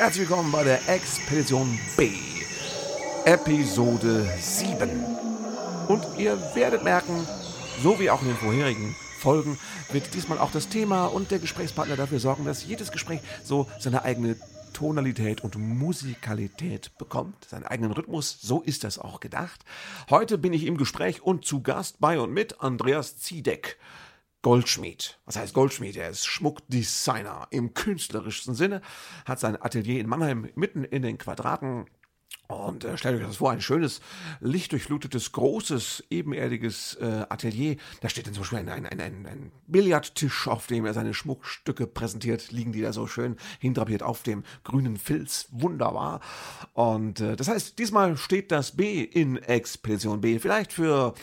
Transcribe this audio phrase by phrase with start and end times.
[0.00, 2.12] Herzlich willkommen bei der Expedition B,
[3.26, 4.88] Episode 7.
[5.88, 7.26] Und ihr werdet merken,
[7.82, 9.58] so wie auch in den vorherigen Folgen,
[9.92, 14.02] wird diesmal auch das Thema und der Gesprächspartner dafür sorgen, dass jedes Gespräch so seine
[14.02, 14.36] eigene
[14.72, 18.38] Tonalität und Musikalität bekommt, seinen eigenen Rhythmus.
[18.40, 19.66] So ist das auch gedacht.
[20.08, 23.76] Heute bin ich im Gespräch und zu Gast bei und mit Andreas Ziedeck.
[24.42, 25.18] Goldschmied.
[25.26, 25.96] Was heißt Goldschmied?
[25.96, 28.80] Er ist Schmuckdesigner im künstlerischsten Sinne,
[29.24, 31.86] hat sein Atelier in Mannheim mitten in den Quadraten
[32.50, 34.00] und äh, stellt euch das vor, ein schönes,
[34.40, 37.76] lichtdurchflutetes, großes, ebenerdiges äh, Atelier.
[38.00, 41.86] Da steht dann zum Beispiel ein, ein, ein, ein, Billardtisch, auf dem er seine Schmuckstücke
[41.86, 42.50] präsentiert.
[42.50, 45.46] Liegen die da so schön hindrapiert auf dem grünen Filz.
[45.52, 46.20] Wunderbar.
[46.72, 50.40] Und äh, das heißt, diesmal steht das B in Expedition B.
[50.40, 51.14] Vielleicht für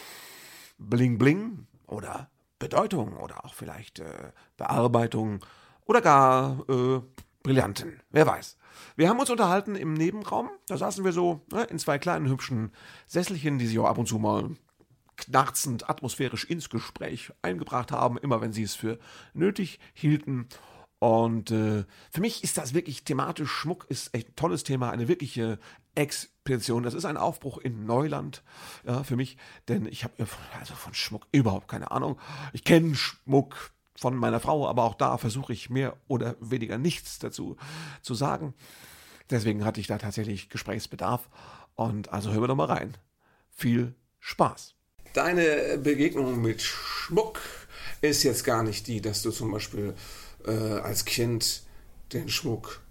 [0.77, 5.45] Bling Bling oder Bedeutung oder auch vielleicht äh, Bearbeitung
[5.85, 7.01] oder gar äh,
[7.43, 8.01] Brillanten.
[8.11, 8.57] Wer weiß.
[8.95, 10.49] Wir haben uns unterhalten im Nebenraum.
[10.67, 12.71] Da saßen wir so ne, in zwei kleinen hübschen
[13.07, 14.51] Sesselchen, die sich auch ab und zu mal
[15.17, 18.99] knarzend atmosphärisch ins Gespräch eingebracht haben, immer wenn sie es für
[19.33, 20.47] nötig hielten.
[20.99, 25.07] Und äh, für mich ist das wirklich thematisch Schmuck, ist echt ein tolles Thema, eine
[25.07, 25.59] wirkliche
[25.93, 26.83] Expedition.
[26.83, 28.43] Das ist ein Aufbruch in Neuland
[28.85, 29.37] ja, für mich,
[29.67, 30.13] denn ich habe
[30.59, 32.19] also von Schmuck überhaupt keine Ahnung.
[32.53, 37.19] Ich kenne Schmuck von meiner Frau, aber auch da versuche ich mehr oder weniger nichts
[37.19, 37.57] dazu
[38.01, 38.53] zu sagen.
[39.29, 41.29] Deswegen hatte ich da tatsächlich Gesprächsbedarf.
[41.75, 42.95] Und also hören wir doch mal rein.
[43.49, 44.75] Viel Spaß.
[45.13, 47.39] Deine Begegnung mit Schmuck
[48.01, 49.95] ist jetzt gar nicht die, dass du zum Beispiel
[50.47, 51.63] äh, als Kind
[52.13, 52.81] den Schmuck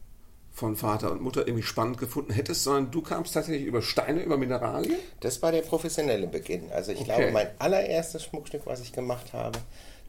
[0.57, 4.39] von Vater und Mutter irgendwie spannend gefunden hättest, sondern du kamst tatsächlich über Steine, über
[4.39, 4.99] Mineralien?
[5.21, 6.73] Das war der professionelle Beginn.
[6.73, 7.15] Also ich okay.
[7.15, 9.59] glaube, mein allererstes Schmuckstück, was ich gemacht habe,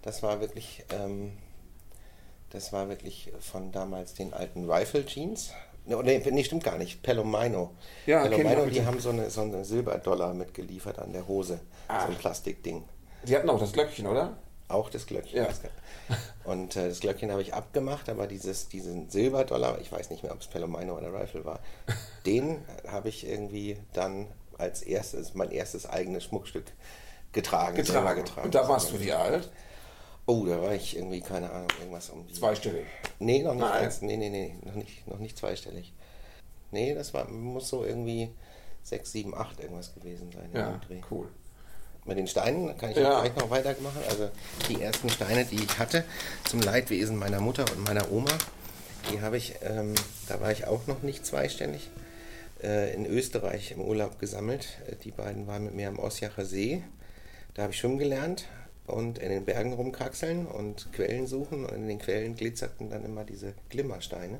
[0.03, 1.33] das war wirklich, ähm,
[2.51, 5.51] das war wirklich von damals den alten Rifle Jeans.
[5.85, 7.01] Nee, nee, stimmt gar nicht.
[7.03, 7.71] Pelomino.
[8.05, 11.59] Ja, Pelomino, die haben so eine, so eine Silberdollar mitgeliefert an der Hose.
[11.89, 12.05] Ach.
[12.05, 12.85] So ein Plastikding.
[13.23, 14.37] Die hatten auch das Glöckchen, oder?
[14.69, 15.37] Auch das Glöckchen.
[15.37, 15.49] Ja.
[16.43, 20.33] Und äh, das Glöckchen habe ich abgemacht, aber dieses, diesen Silberdollar, ich weiß nicht mehr,
[20.33, 21.59] ob es Pelomino oder Rifle war,
[22.25, 26.65] den habe ich irgendwie dann als erstes, mein erstes eigenes Schmuckstück
[27.31, 27.75] getragen.
[27.75, 28.23] Getragen.
[28.23, 28.45] getragen.
[28.45, 29.49] Und da warst du wie alt?
[30.25, 32.33] Oh, da war ich irgendwie, keine Ahnung, irgendwas um die.
[32.33, 32.85] Zweistellig?
[33.19, 33.83] Nee, noch nicht Nein.
[33.85, 34.01] eins.
[34.01, 35.93] Nee, nee, nee, noch nicht, noch nicht zweistellig.
[36.71, 38.29] Nee, das war, muss so irgendwie
[38.83, 40.49] 6, 7, 8 irgendwas gewesen sein.
[40.53, 41.29] Ja, cool.
[42.07, 43.21] Mit den Steinen kann ich ja.
[43.21, 44.01] gleich noch weitermachen.
[44.09, 44.29] Also
[44.69, 46.03] die ersten Steine, die ich hatte,
[46.45, 48.31] zum Leidwesen meiner Mutter und meiner Oma,
[49.11, 49.93] die habe ich, ähm,
[50.27, 51.89] da war ich auch noch nicht zweistellig,
[52.63, 54.79] äh, in Österreich im Urlaub gesammelt.
[54.87, 56.81] Äh, die beiden waren mit mir am Osjacher See.
[57.53, 58.45] Da habe ich schwimmen gelernt,
[58.87, 61.65] und in den Bergen rumkraxeln und Quellen suchen.
[61.65, 64.39] Und in den Quellen glitzerten dann immer diese Glimmersteine.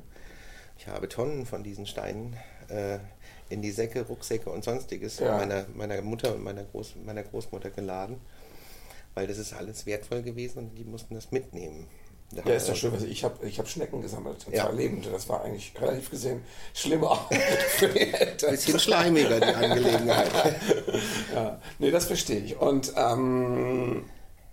[0.80, 2.36] Ich habe Tonnen von diesen Steinen
[2.70, 3.00] äh,
[3.50, 5.38] in die Säcke, Rucksäcke und sonstiges ja.
[5.38, 8.18] meiner, meiner Mutter und meiner, Groß, meiner Großmutter geladen,
[9.14, 11.88] weil das ist alles wertvoll gewesen und die mussten das mitnehmen.
[12.32, 12.92] Da ja, ist doch schön.
[12.92, 14.64] Also ich habe ich hab Schnecken gesammelt, ja.
[14.64, 15.10] zwar lebende.
[15.10, 16.42] Das war eigentlich relativ gesehen
[16.74, 17.26] schlimmer
[17.78, 18.50] für die Eltern.
[18.50, 20.32] Ein bisschen schleimiger, die Angelegenheit.
[21.34, 22.58] ja, nee, das verstehe ich.
[22.60, 24.04] Und ähm,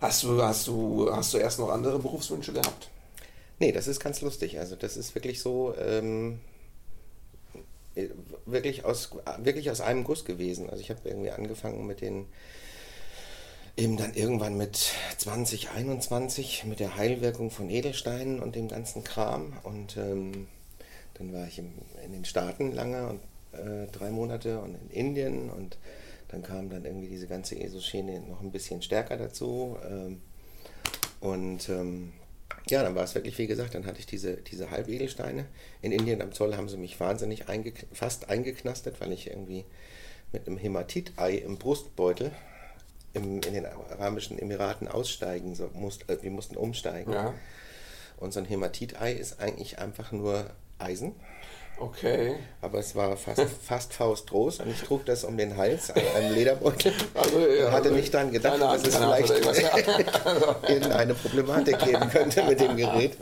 [0.04, 2.90] Hast du, hast du, hast du erst noch andere Berufswünsche gehabt?
[3.58, 4.58] Nee, das ist ganz lustig.
[4.58, 6.40] Also das ist wirklich so, ähm,
[8.46, 10.70] wirklich, aus, wirklich aus einem Guss gewesen.
[10.70, 12.26] Also ich habe irgendwie angefangen mit den,
[13.76, 19.54] eben dann irgendwann mit 2021 mit der Heilwirkung von Edelsteinen und dem ganzen Kram.
[19.62, 20.48] Und ähm,
[21.14, 21.72] dann war ich im,
[22.04, 23.20] in den Staaten lange und
[23.52, 25.78] äh, drei Monate und in Indien und
[26.28, 29.76] dann kam dann irgendwie diese ganze ESO-Schiene noch ein bisschen stärker dazu.
[29.88, 30.20] Ähm,
[31.20, 32.12] und ähm,
[32.68, 35.46] ja, dann war es wirklich, wie gesagt, dann hatte ich diese, diese Halbedelsteine.
[35.82, 39.64] In Indien am Zoll haben sie mich wahnsinnig einge fast eingeknastet, weil ich irgendwie
[40.32, 42.32] mit einem Hämatit-Ei im Brustbeutel
[43.12, 46.12] im, in den Arabischen Emiraten aussteigen so, musste.
[46.12, 47.12] Äh, wir mussten umsteigen.
[47.12, 47.34] Ja.
[48.16, 51.14] Und so ein Hämatit-Ei ist eigentlich einfach nur Eisen.
[51.78, 52.36] Okay.
[52.60, 56.34] Aber es war fast, fast faustgroß und ich trug das um den Hals an einem
[56.34, 59.30] Lederbeutel also, ja, und hatte also nicht daran gedacht, dass es vielleicht
[60.68, 63.16] irgendeine Problematik geben könnte mit dem Gerät.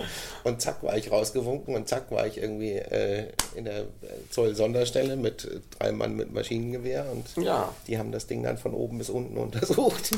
[0.44, 3.86] Und zack war ich rausgewunken und zack war ich irgendwie äh, in der
[4.30, 5.48] Zoll-Sonderstelle mit
[5.78, 7.74] drei Mann mit Maschinengewehr und ja.
[7.86, 10.10] die haben das Ding dann von oben bis unten untersucht,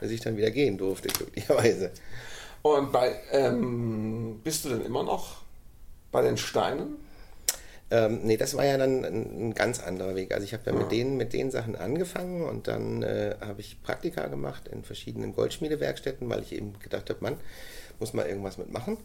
[0.00, 1.90] bis ich dann wieder gehen durfte, glücklicherweise.
[2.62, 5.42] Und bei, ähm, bist du denn immer noch
[6.12, 6.96] bei den Steinen?
[7.92, 10.32] Ähm, nee, das war ja dann ein, ein ganz anderer Weg.
[10.32, 13.60] Also ich habe ja, ja, mit, denen, mit den Sachen angefangen und dann äh, habe
[13.60, 17.36] ich Praktika gemacht in verschiedenen Goldschmiedewerkstätten, weil ich eben gedacht habe, Mann,
[18.00, 18.96] muss mal irgendwas mitmachen.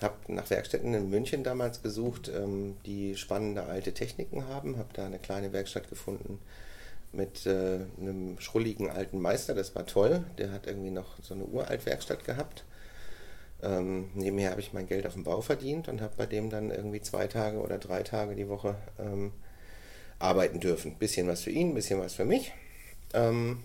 [0.00, 4.78] habe nach Werkstätten in München damals gesucht, ähm, die spannende alte Techniken haben.
[4.78, 6.38] Habe da eine kleine Werkstatt gefunden
[7.10, 9.52] mit äh, einem schrulligen alten Meister.
[9.52, 10.24] Das war toll.
[10.38, 12.62] Der hat irgendwie noch so eine Uraltwerkstatt gehabt.
[13.62, 16.70] Ähm, nebenher habe ich mein Geld auf dem Bau verdient und habe bei dem dann
[16.70, 19.32] irgendwie zwei Tage oder drei Tage die Woche ähm,
[20.18, 20.96] arbeiten dürfen.
[20.96, 22.52] Bisschen was für ihn, bisschen was für mich.
[23.14, 23.60] Ähm,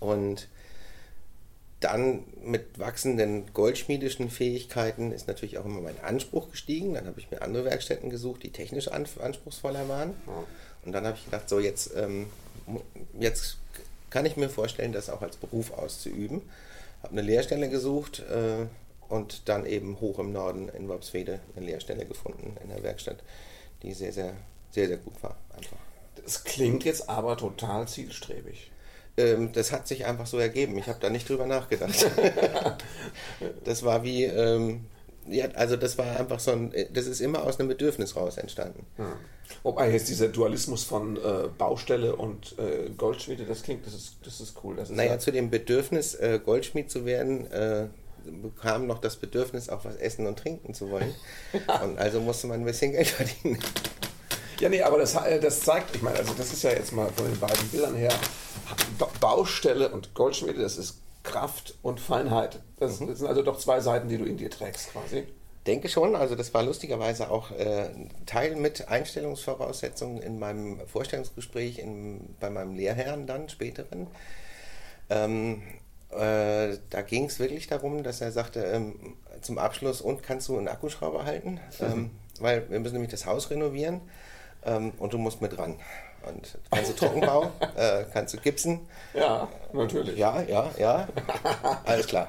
[0.00, 0.48] und
[1.80, 6.94] dann mit wachsenden goldschmiedischen Fähigkeiten ist natürlich auch immer mein Anspruch gestiegen.
[6.94, 10.14] Dann habe ich mir andere Werkstätten gesucht, die technisch anspruchsvoller waren.
[10.84, 12.26] Und dann habe ich gedacht, so jetzt, ähm,
[13.18, 13.58] jetzt
[14.08, 16.40] kann ich mir vorstellen, das auch als Beruf auszuüben.
[17.02, 18.64] Habe eine Lehrstelle gesucht äh,
[19.08, 23.18] und dann eben hoch im Norden in Worpswede eine Lehrstelle gefunden in der Werkstatt,
[23.82, 24.34] die sehr, sehr,
[24.70, 25.36] sehr, sehr gut war.
[25.54, 25.76] Einfach.
[26.22, 28.70] Das klingt jetzt aber total zielstrebig.
[29.16, 30.76] Ähm, das hat sich einfach so ergeben.
[30.78, 31.94] Ich habe da nicht drüber nachgedacht.
[33.64, 34.86] das war wie, ähm,
[35.26, 38.86] ja, also das war einfach so ein, das ist immer aus einem Bedürfnis raus entstanden.
[38.96, 39.12] Hm.
[39.62, 44.40] Wobei jetzt dieser Dualismus von äh, Baustelle und äh, Goldschmiede, das klingt, das ist, das
[44.40, 44.76] ist cool.
[44.76, 47.86] Das ist naja, ja zu dem Bedürfnis, äh, Goldschmied zu werden, äh,
[48.24, 51.14] bekam noch das Bedürfnis, auch was essen und trinken zu wollen.
[51.82, 53.58] und also musste man ein bisschen Geld verdienen.
[54.60, 57.10] Ja, nee, aber das, äh, das zeigt, ich meine, also das ist ja jetzt mal
[57.10, 58.12] von den beiden Bildern her,
[59.20, 62.60] Baustelle und Goldschmiede, das ist Kraft und Feinheit.
[62.78, 63.08] Das, mhm.
[63.08, 65.26] das sind also doch zwei Seiten, die du in dir trägst quasi.
[65.66, 67.88] Denke schon, also das war lustigerweise auch äh,
[68.26, 74.06] Teil mit Einstellungsvoraussetzungen in meinem Vorstellungsgespräch in, bei meinem Lehrherrn dann späteren.
[75.08, 75.62] Ähm,
[76.18, 80.56] äh, da ging es wirklich darum, dass er sagte, ähm, zum Abschluss, und kannst du
[80.56, 81.60] einen Akkuschrauber halten?
[81.80, 81.86] Mhm.
[81.86, 84.00] Ähm, weil wir müssen nämlich das Haus renovieren
[84.64, 85.76] ähm, und du musst mit ran.
[86.26, 88.80] Und kannst du Trockenbau, äh, kannst du gipsen.
[89.12, 90.16] Ja, natürlich.
[90.16, 91.08] Ja, ja, ja.
[91.84, 92.28] Alles klar.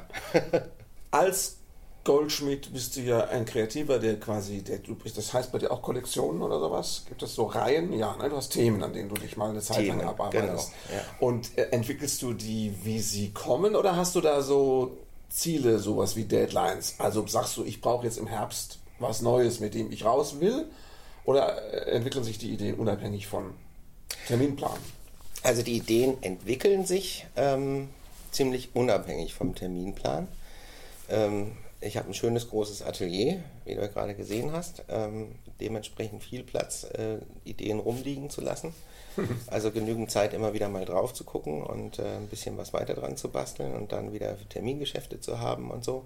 [1.11, 1.57] Als
[2.05, 5.71] Goldschmied bist du ja ein Kreativer, der quasi, der, du bist, das heißt bei dir
[5.71, 7.03] auch Kollektionen oder sowas?
[7.09, 7.91] Gibt es so Reihen?
[7.93, 8.29] Ja, ne?
[8.29, 10.71] du hast Themen, an denen du dich mal eine Zeit Themen, lang abarbeitest.
[10.87, 11.05] Genau, ja.
[11.19, 14.97] Und äh, entwickelst du die, wie sie kommen, oder hast du da so
[15.29, 16.95] Ziele, sowas wie Deadlines?
[16.99, 20.67] Also sagst du, ich brauche jetzt im Herbst was Neues, mit dem ich raus will?
[21.25, 23.55] Oder äh, entwickeln sich die Ideen unabhängig von
[24.27, 24.77] Terminplan?
[25.41, 27.89] Also die Ideen entwickeln sich ähm,
[28.31, 30.27] ziemlich unabhängig vom Terminplan.
[31.09, 31.53] Ähm,
[31.85, 34.83] ich habe ein schönes großes Atelier, wie du gerade gesehen hast.
[34.89, 38.73] Ähm, dementsprechend viel Platz, äh, Ideen rumliegen zu lassen.
[39.47, 42.95] Also genügend Zeit, immer wieder mal drauf zu gucken und äh, ein bisschen was weiter
[42.95, 46.05] dran zu basteln und dann wieder Termingeschäfte zu haben und so.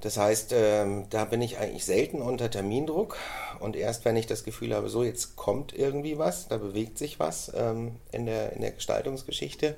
[0.00, 3.18] Das heißt, ähm, da bin ich eigentlich selten unter Termindruck
[3.60, 7.20] und erst wenn ich das Gefühl habe, so jetzt kommt irgendwie was, da bewegt sich
[7.20, 9.76] was ähm, in, der, in der Gestaltungsgeschichte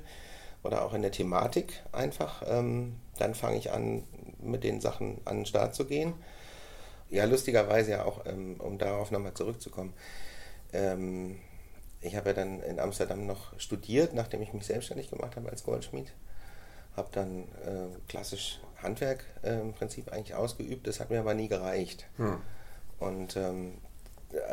[0.63, 4.03] oder auch in der Thematik einfach, ähm, dann fange ich an,
[4.47, 6.13] mit den Sachen an den Start zu gehen.
[7.09, 9.93] Ja, lustigerweise ja auch, ähm, um darauf nochmal zurückzukommen.
[10.73, 11.39] Ähm,
[12.01, 15.63] ich habe ja dann in Amsterdam noch studiert, nachdem ich mich selbstständig gemacht habe als
[15.63, 16.11] Goldschmied.
[16.95, 21.47] Habe dann äh, klassisch Handwerk äh, im Prinzip eigentlich ausgeübt, das hat mir aber nie
[21.47, 22.05] gereicht.
[22.17, 22.37] Hm.
[22.99, 23.77] Und ähm,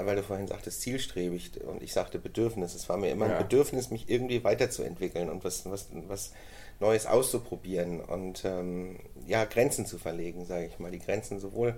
[0.00, 2.74] weil du vorhin sagtest, zielstrebig und ich sagte Bedürfnis.
[2.74, 3.36] Es war mir immer ja.
[3.36, 6.32] ein Bedürfnis, mich irgendwie weiterzuentwickeln und was, was, was
[6.80, 10.90] Neues auszuprobieren und ähm, ja, Grenzen zu verlegen, sage ich mal.
[10.90, 11.76] Die Grenzen sowohl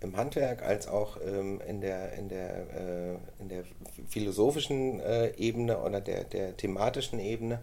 [0.00, 3.64] im Handwerk als auch ähm, in, der, in, der, äh, in der
[4.08, 7.60] philosophischen äh, Ebene oder der, der thematischen Ebene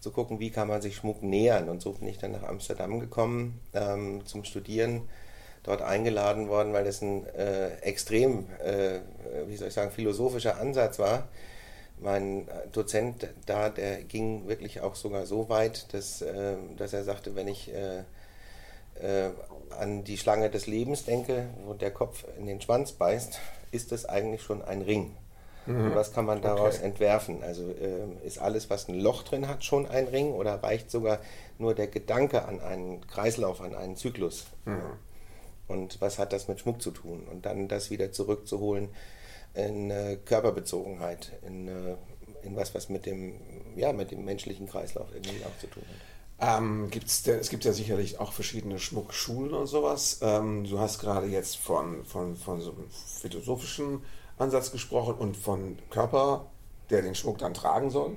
[0.00, 1.68] zu gucken, wie kann man sich Schmuck nähern.
[1.68, 5.08] Und so bin ich dann nach Amsterdam gekommen ähm, zum Studieren,
[5.64, 9.00] dort eingeladen worden, weil das ein äh, extrem, äh,
[9.46, 11.28] wie soll ich sagen, philosophischer Ansatz war.
[12.00, 17.34] Mein Dozent da, der ging wirklich auch sogar so weit, dass, äh, dass er sagte,
[17.34, 17.98] wenn ich äh,
[19.00, 19.30] äh,
[19.78, 23.38] an die Schlange des Lebens denke, wo der Kopf in den Schwanz beißt,
[23.70, 25.16] ist das eigentlich schon ein Ring.
[25.66, 25.94] Mhm.
[25.94, 26.86] was kann man daraus okay.
[26.86, 27.42] entwerfen?
[27.42, 31.18] Also äh, ist alles, was ein Loch drin hat, schon ein Ring oder reicht sogar
[31.58, 34.46] nur der Gedanke an einen Kreislauf, an einen Zyklus?
[34.64, 34.80] Mhm.
[35.66, 37.26] Und was hat das mit Schmuck zu tun?
[37.30, 38.88] Und dann das wieder zurückzuholen
[39.58, 41.96] in äh, Körperbezogenheit, in, äh,
[42.42, 43.34] in was, was mit dem,
[43.76, 46.58] ja, mit dem menschlichen Kreislauf irgendwie auch zu tun hat.
[46.58, 50.20] Ähm, gibt's der, es gibt ja sicherlich auch verschiedene Schmuckschulen und sowas.
[50.22, 54.02] Ähm, du hast gerade jetzt von, von, von so einem philosophischen
[54.38, 56.46] Ansatz gesprochen und von Körper,
[56.90, 58.16] der den Schmuck dann tragen soll.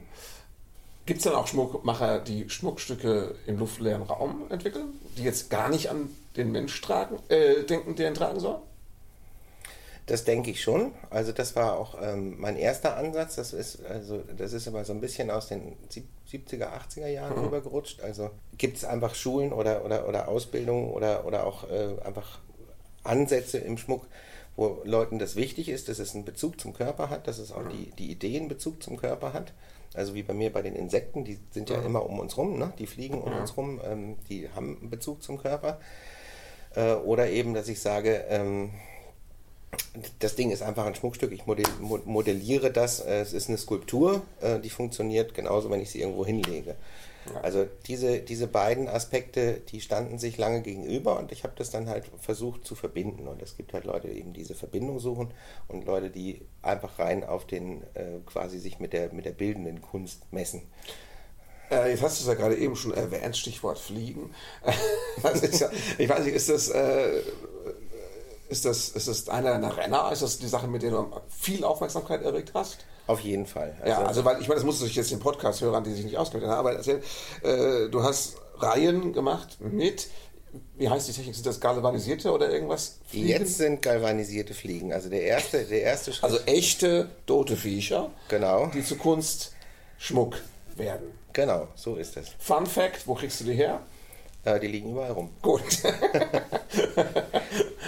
[1.07, 5.89] Gibt es dann auch Schmuckmacher, die Schmuckstücke im luftleeren Raum entwickeln, die jetzt gar nicht
[5.89, 8.61] an den Mensch tragen, äh, denken, der ihn tragen soll?
[10.11, 10.91] Das denke ich schon.
[11.09, 13.35] Also das war auch ähm, mein erster Ansatz.
[13.35, 17.45] Das ist also das ist aber so ein bisschen aus den 70er, 80er Jahren mhm.
[17.45, 18.01] rübergerutscht.
[18.01, 22.39] Also gibt es einfach Schulen oder, oder, oder Ausbildungen oder, oder auch äh, einfach
[23.05, 24.05] Ansätze im Schmuck,
[24.57, 27.65] wo Leuten das wichtig ist, dass es einen Bezug zum Körper hat, dass es auch
[27.69, 29.53] die, die Idee einen Bezug zum Körper hat.
[29.93, 32.73] Also wie bei mir bei den Insekten, die sind ja, immer um uns rum, ne?
[32.79, 35.79] die fliegen um uns rum, ähm, die haben einen Bezug zum Körper.
[36.75, 38.71] Äh, oder eben, dass ich sage, ähm,
[40.19, 44.59] das Ding ist einfach ein Schmuckstück, ich modelliere das, äh, es ist eine Skulptur, äh,
[44.59, 46.75] die funktioniert genauso, wenn ich sie irgendwo hinlege.
[47.43, 51.87] Also diese, diese beiden Aspekte, die standen sich lange gegenüber und ich habe das dann
[51.87, 53.27] halt versucht zu verbinden.
[53.27, 55.31] Und es gibt halt Leute, die eben diese Verbindung suchen
[55.67, 59.81] und Leute, die einfach rein auf den, äh, quasi sich mit der, mit der bildenden
[59.81, 60.63] Kunst messen.
[61.69, 64.33] Äh, jetzt hast du es ja gerade eben schon erwähnt, Stichwort Fliegen.
[65.23, 67.21] ja, ich weiß nicht, ist das, äh,
[68.51, 70.11] ist, das, ist das einer deiner Renner?
[70.11, 72.79] Ist das die Sache, mit der du viel Aufmerksamkeit erregt hast?
[73.07, 73.75] Auf jeden Fall.
[73.79, 75.93] Also, ja, also weil ich meine, das musst du sich jetzt den Podcast hören, die
[75.93, 77.01] sich nicht auskennen, aber erzähl,
[77.43, 80.09] äh, du hast Reihen gemacht mit,
[80.77, 81.33] wie heißt die Technik?
[81.33, 82.99] Sind das galvanisierte oder irgendwas?
[83.07, 83.27] Fliegen?
[83.29, 84.91] Jetzt sind galvanisierte Fliegen.
[84.91, 86.23] Also der erste, der erste Schritt.
[86.23, 88.67] Also echte tote Viecher, genau.
[88.67, 89.53] die zu Kunst
[89.97, 90.35] Schmuck
[90.75, 91.07] werden.
[91.31, 92.27] Genau, so ist es.
[92.39, 93.81] Fun Fact, wo kriegst du die her?
[94.43, 95.29] Äh, die liegen überall rum.
[95.41, 95.61] Gut.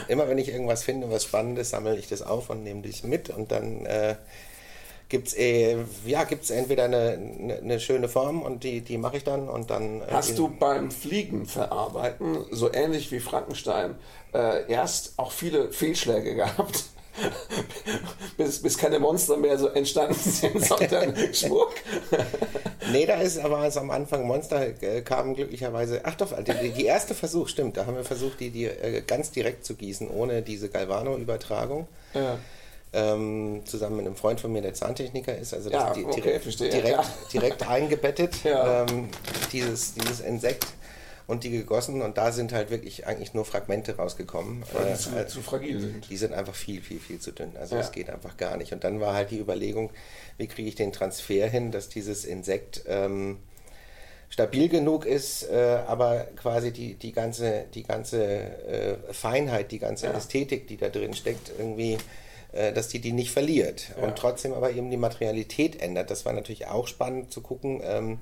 [0.08, 3.30] Immer wenn ich irgendwas finde, was Spannendes, sammle ich das auf und nehme dich mit
[3.30, 4.16] und dann äh,
[5.10, 9.18] gibt es äh, ja, gibt's entweder eine, eine, eine, schöne Form und die, die mache
[9.18, 10.02] ich dann und dann.
[10.02, 13.96] Äh, Hast du beim Fliegen verarbeiten, so ähnlich wie Frankenstein,
[14.34, 16.86] äh, erst auch viele Fehlschläge gehabt?
[18.38, 21.74] bis, bis keine Monster mehr so entstanden sind, sondern Schmuck.
[22.92, 26.02] Nee, da ist aber also am Anfang Monster äh, kamen glücklicherweise.
[26.04, 29.32] Ach doch, die, die, erste Versuch, stimmt, da haben wir versucht, die, die äh, ganz
[29.32, 31.88] direkt zu gießen, ohne diese Galvano-Übertragung.
[32.14, 32.38] Ja
[32.94, 36.44] ähm, zusammen mit einem Freund von mir, der Zahntechniker ist, also das ja, okay, direkt,
[36.44, 37.06] verstehe, direkt, ja.
[37.34, 39.10] direkt eingebettet, ähm,
[39.52, 40.68] dieses, dieses Insekt
[41.28, 44.64] und die gegossen und da sind halt wirklich eigentlich nur Fragmente rausgekommen.
[44.74, 46.10] Weil die äh, zu, äh, zu, fragil sind.
[46.10, 47.56] Die sind einfach viel, viel, viel zu dünn.
[47.58, 48.74] Also es geht einfach gar nicht.
[48.74, 49.92] Und dann war halt die Überlegung,
[50.38, 53.38] wie kriege ich den Transfer hin, dass dieses Insekt ähm,
[54.30, 60.08] stabil genug ist, äh, aber quasi die, die ganze, die ganze äh, Feinheit, die ganze
[60.08, 60.14] ja.
[60.14, 61.98] Ästhetik, die da drin steckt, irgendwie
[62.54, 64.04] äh, dass die die nicht verliert ja.
[64.04, 66.12] und trotzdem aber eben die Materialität ändert.
[66.12, 68.20] Das war natürlich auch spannend zu gucken, ähm,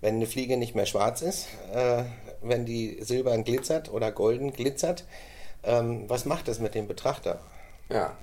[0.00, 2.04] wenn eine Fliege nicht mehr schwarz ist, äh,
[2.42, 5.04] wenn die silbern glitzert oder golden glitzert,
[5.62, 7.40] ähm, was macht das mit dem Betrachter?
[7.88, 8.16] Ja.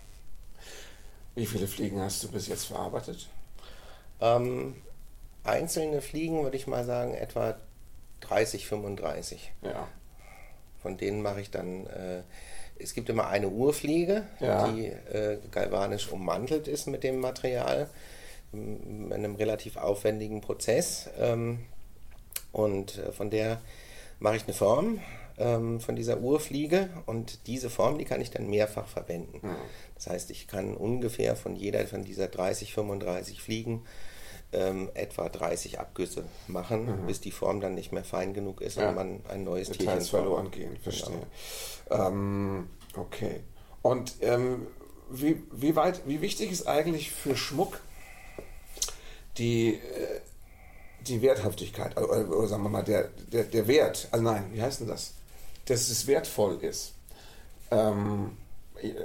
[1.36, 3.30] Wie viele Fliegen hast du bis jetzt verarbeitet?
[4.20, 4.76] Ähm,
[5.44, 7.56] einzelne Fliegen würde ich mal sagen etwa
[8.22, 9.52] 30, 35.
[9.62, 9.88] Ja.
[10.82, 12.24] Von denen mache ich dann äh,
[12.80, 14.68] es gibt immer eine Urfliege, ja.
[14.68, 17.90] die äh, galvanisch ummantelt ist mit dem Material,
[18.54, 21.10] in einem relativ aufwendigen Prozess.
[21.20, 21.60] Ähm,
[22.52, 23.62] und äh, von der
[24.20, 25.00] mache ich eine Form
[25.38, 29.40] ähm, von dieser Urfliege und diese Form, die kann ich dann mehrfach verwenden.
[29.48, 29.56] Mhm.
[29.96, 33.84] Das heißt, ich kann ungefähr von jeder von dieser 30, 35 Fliegen
[34.54, 37.06] ähm, etwa 30 Abgüsse machen, mhm.
[37.06, 38.90] bis die Form dann nicht mehr fein genug ist ja.
[38.90, 40.70] und man ein neues Tierchen verloren gehen.
[40.70, 40.82] Genau.
[40.82, 41.28] Verstehe.
[41.90, 42.08] Genau.
[42.08, 43.42] Ähm, okay.
[43.82, 44.68] Und ähm,
[45.10, 47.80] wie, wie weit, wie wichtig ist eigentlich für Schmuck
[49.38, 50.22] die, äh,
[51.02, 54.82] die Werthaftigkeit, oder, oder, sagen wir mal, der, der, der Wert, also nein, wie heißt
[54.82, 55.14] denn das?
[55.66, 56.94] Dass es wertvoll ist.
[57.72, 58.32] Ähm,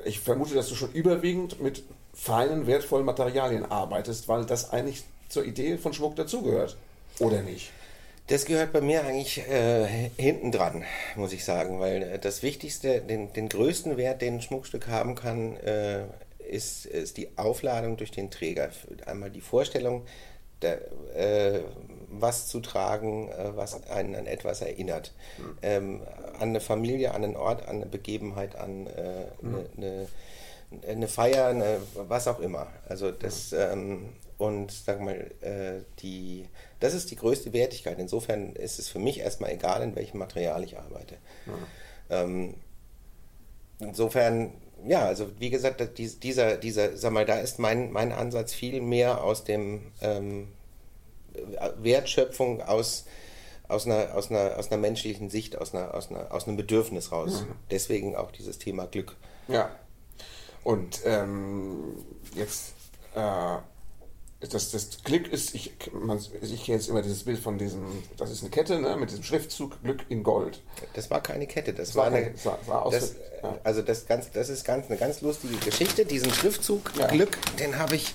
[0.05, 1.83] ich vermute, dass du schon überwiegend mit
[2.15, 6.77] feinen, wertvollen Materialien arbeitest, weil das eigentlich zur Idee von Schmuck dazugehört.
[7.19, 7.71] Oder nicht?
[8.29, 10.85] Das gehört bei mir eigentlich äh, hinten dran,
[11.17, 15.15] muss ich sagen, weil äh, das Wichtigste, den, den größten Wert, den ein Schmuckstück haben
[15.15, 16.05] kann, äh,
[16.49, 18.71] ist, ist die Aufladung durch den Träger.
[19.07, 20.07] Einmal die Vorstellung,
[20.63, 20.81] der,
[21.15, 21.61] äh,
[22.09, 25.13] was zu tragen, äh, was einen an etwas erinnert.
[25.39, 25.59] Mhm.
[25.63, 26.03] Ähm,
[26.39, 29.67] an eine Familie, an einen Ort, an eine Begebenheit, an äh, mhm.
[29.77, 30.09] eine,
[30.87, 32.69] eine, Feier, eine, was auch immer.
[32.89, 33.59] Also das mhm.
[33.59, 34.09] ähm,
[34.43, 36.49] und sag mal, äh, die,
[36.81, 37.99] das ist die größte Wertigkeit.
[38.01, 41.17] Insofern ist es für mich erstmal egal, in welchem Material ich arbeite.
[41.47, 41.53] Mhm.
[42.11, 42.55] Ähm,
[43.79, 44.53] insofern,
[44.87, 49.23] ja, also wie gesagt, dieser, dieser, sag mal, da ist mein, mein Ansatz viel mehr
[49.23, 50.49] aus dem ähm,
[51.79, 53.07] Wertschöpfung aus,
[53.69, 57.13] aus, einer, aus, einer, aus einer menschlichen Sicht, aus, einer, aus, einer, aus einem Bedürfnis
[57.13, 57.43] raus.
[57.43, 57.55] Mhm.
[57.71, 59.17] Deswegen auch dieses Thema Glück.
[59.49, 59.71] Ja.
[60.65, 61.97] Und ähm,
[62.35, 62.75] jetzt
[63.15, 63.57] äh,
[64.51, 67.85] das, das Glück ist, ich, man, ich kenne jetzt immer dieses Bild von diesem,
[68.17, 70.61] das ist eine Kette ne, mit diesem Schriftzug Glück in Gold.
[70.95, 73.59] Das war keine Kette, das, das war, eine, war, war das, ja.
[73.63, 76.05] also das, ganz, das ist ganz, eine ganz lustige Geschichte.
[76.05, 77.07] Diesen Schriftzug ja.
[77.07, 78.15] Glück, den habe ich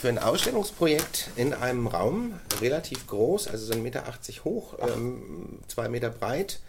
[0.00, 4.04] für ein Ausstellungsprojekt in einem Raum, relativ groß, also so 1,80 Meter
[4.44, 6.60] hoch, ähm, 2 Meter breit,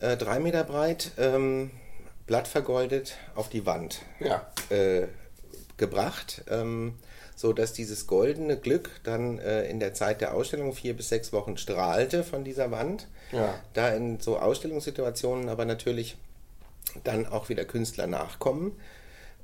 [0.00, 1.70] äh, 3 Meter breit, ähm,
[2.26, 4.46] blattvergoldet auf die Wand Ja.
[4.70, 5.08] äh,
[5.78, 6.94] gebracht, ähm,
[7.38, 11.32] so dass dieses goldene Glück dann äh, in der Zeit der Ausstellung vier bis sechs
[11.32, 13.06] Wochen strahlte von dieser Wand.
[13.30, 13.54] Ja.
[13.74, 16.16] Da in so Ausstellungssituationen aber natürlich
[17.04, 18.72] dann auch wieder Künstler nachkommen.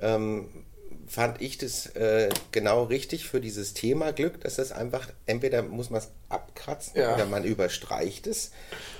[0.01, 0.49] Ähm,
[1.07, 5.91] fand ich das äh, genau richtig für dieses Thema Glück, dass das einfach, entweder muss
[5.91, 7.15] man es abkratzen Ja.
[7.15, 8.51] oder man überstreicht es.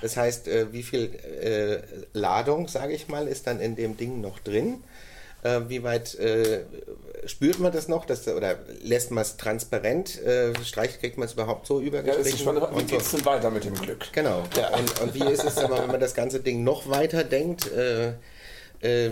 [0.01, 1.81] Das heißt, äh, wie viel äh,
[2.17, 4.83] Ladung, sage ich mal, ist dann in dem Ding noch drin?
[5.45, 6.61] Äh, wie weit äh,
[7.25, 8.05] spürt man das noch?
[8.05, 10.21] Dass, oder lässt man es transparent?
[10.23, 12.39] Äh, streicht, kriegt man es überhaupt so Ja, übergestrichen?
[12.39, 12.67] spannend.
[12.75, 12.85] Wie so.
[12.87, 14.11] geht's denn weiter mit dem Glück?
[14.11, 14.39] Genau.
[14.77, 17.71] Und, und wie ist es, mal, wenn man das ganze Ding noch weiter denkt?
[17.71, 18.13] Äh,
[18.81, 19.09] äh,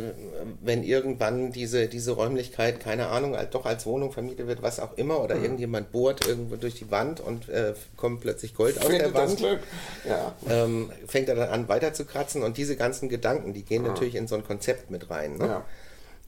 [0.61, 4.97] wenn irgendwann diese, diese Räumlichkeit, keine Ahnung, halt doch als Wohnung vermietet wird, was auch
[4.97, 5.23] immer, Mhm.
[5.23, 9.13] oder irgendjemand bohrt irgendwo durch die Wand und äh, kommt plötzlich Gold aus der Findet
[9.13, 9.59] Wand, Glück?
[10.07, 10.35] Ja.
[10.49, 14.15] ähm, fängt er dann an weiter zu kratzen und diese ganzen Gedanken, die gehen natürlich
[14.15, 15.37] in so ein Konzept mit rein.
[15.37, 15.45] Ne?
[15.47, 15.65] Ja.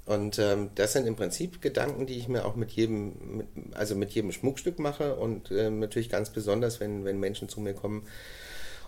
[0.05, 3.95] Und ähm, das sind im Prinzip Gedanken, die ich mir auch mit jedem, mit, also
[3.95, 8.05] mit jedem Schmuckstück mache und ähm, natürlich ganz besonders, wenn, wenn Menschen zu mir kommen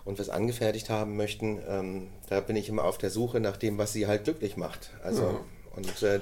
[0.04, 3.78] und was angefertigt haben möchten, ähm, da bin ich immer auf der Suche nach dem,
[3.78, 4.90] was sie halt glücklich macht.
[5.02, 5.40] Also
[5.74, 6.20] und äh,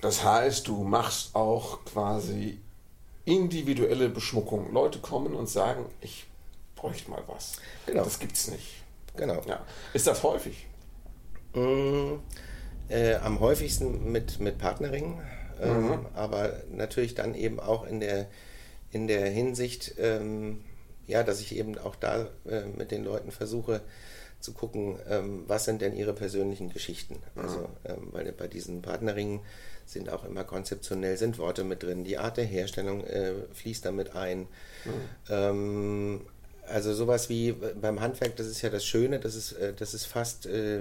[0.00, 2.58] Das heißt, du machst auch quasi
[3.24, 4.72] individuelle Beschmuckung.
[4.72, 6.26] Leute kommen und sagen, ich
[6.76, 7.56] bräuchte mal was.
[7.86, 8.04] Genau.
[8.04, 8.82] Das gibt's nicht.
[9.16, 9.42] genau.
[9.46, 9.64] Ja.
[9.92, 10.66] Ist das häufig?
[11.54, 12.14] Mm,
[12.88, 15.20] äh, am häufigsten mit, mit Partneringen,
[15.60, 18.26] ähm, aber natürlich dann eben auch in der,
[18.90, 20.64] in der Hinsicht, ähm,
[21.06, 23.80] ja, dass ich eben auch da äh, mit den Leuten versuche
[24.40, 27.16] zu gucken, ähm, was sind denn ihre persönlichen Geschichten.
[27.34, 29.40] Also, ähm, weil bei diesen Partneringen
[29.84, 34.14] sind auch immer konzeptionell sind Worte mit drin, die Art der Herstellung äh, fließt damit
[34.14, 34.46] ein.
[35.28, 36.20] Ähm,
[36.70, 40.04] also sowas wie beim Handwerk, das ist ja das Schöne, dass es, äh, dass es
[40.04, 40.80] fast, äh,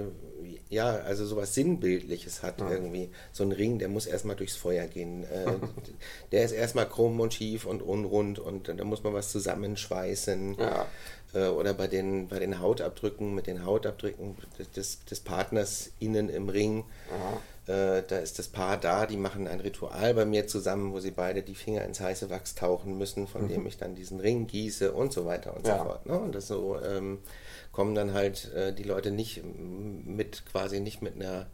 [0.69, 3.09] ja, also sowas Sinnbildliches hat irgendwie.
[3.31, 5.23] So ein Ring, der muss erstmal durchs Feuer gehen.
[5.23, 5.53] Äh,
[6.31, 10.57] der ist erstmal krumm und schief und unrund und da muss man was zusammenschweißen.
[10.59, 10.87] Ja.
[11.33, 14.35] Äh, Oder bei den, bei den Hautabdrücken, mit den Hautabdrücken
[14.75, 16.85] des, des Partners innen im Ring.
[17.67, 21.11] Äh, da ist das Paar da, die machen ein Ritual bei mir zusammen, wo sie
[21.11, 24.93] beide die Finger ins heiße Wachs tauchen müssen, von dem ich dann diesen Ring gieße
[24.93, 25.79] und so weiter und Ja.
[25.79, 26.05] so fort.
[26.05, 26.17] Ne?
[26.17, 27.19] Und das so ähm,
[27.73, 31.47] kommen dann halt äh, die Leute nicht mit quasi nicht mit einer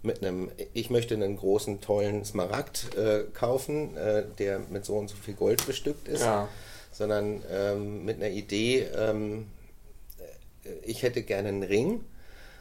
[0.00, 5.08] mit einem, ich möchte einen großen, tollen Smaragd äh, kaufen, äh, der mit so und
[5.08, 6.48] so viel Gold bestückt ist, Ja.
[6.92, 9.48] sondern ähm, mit einer Idee, ähm,
[10.64, 12.04] äh, ich hätte gerne einen Ring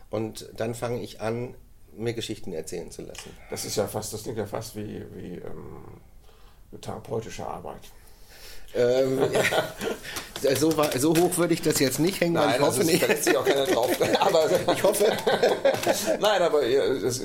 [0.10, 1.54] und dann fange ich an,
[1.98, 3.36] mir Geschichten erzählen zu lassen.
[3.50, 5.84] Das ist ja fast, das klingt ja fast wie, wie ähm,
[6.72, 7.82] eine therapeutische Arbeit.
[8.76, 9.18] Ähm,
[10.44, 12.88] ja, so, wa- so hoch würde ich das jetzt nicht hängen, weil ich hoffe ist,
[12.88, 13.10] nicht.
[13.10, 13.90] da sich auch keiner drauf.
[14.20, 15.06] Aber Ich hoffe.
[16.20, 17.22] Nein, aber ihr, das,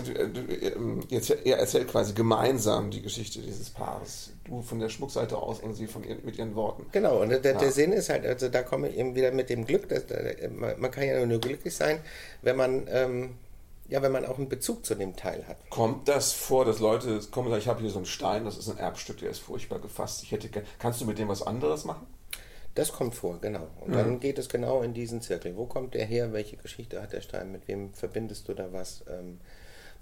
[1.11, 4.31] ihr, ihr erzählt quasi gemeinsam die Geschichte dieses Paares.
[4.45, 6.87] Du von der Schmuckseite aus und sie von ihr, mit ihren Worten.
[6.93, 7.71] Genau, und der, der Ja.
[7.73, 10.81] Sinn ist halt, also da komme ich eben wieder mit dem Glück, dass, äh, man,
[10.81, 12.01] man kann ja nur glücklich sein,
[12.43, 13.35] wenn man, ähm,
[13.93, 15.59] ja, wenn man auch einen Bezug zu dem Teil hat.
[15.69, 18.57] Kommt das vor, dass Leute kommen und sagen, ich habe hier so einen Stein, das
[18.57, 20.23] ist ein Erbstück, der ist furchtbar gefasst.
[20.23, 22.07] Ich hätte, kannst du mit dem was anderes machen?
[22.75, 23.69] Das kommt vor, genau.
[23.85, 25.59] Und dann geht es genau in diesen Zirkel.
[25.59, 26.33] Wo kommt der her?
[26.33, 27.53] Welche Geschichte hat der Stein?
[27.53, 29.05] Mit wem verbindest du da was?
[29.11, 29.41] Ähm,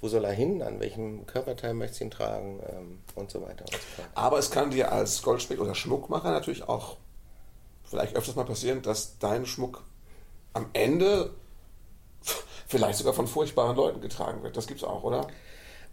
[0.00, 0.62] wo soll er hin?
[0.62, 2.60] An welchem Körperteil möchtest du ihn tragen?
[2.72, 4.08] Ähm, und so weiter und so fort.
[4.14, 6.96] Aber es kann dir als Goldschmied oder Schmuckmacher natürlich auch
[7.82, 9.82] vielleicht öfters mal passieren, dass dein Schmuck
[10.52, 11.34] am Ende
[12.70, 14.56] vielleicht sogar von furchtbaren Leuten getragen wird.
[14.56, 15.26] Das gibt's auch, oder?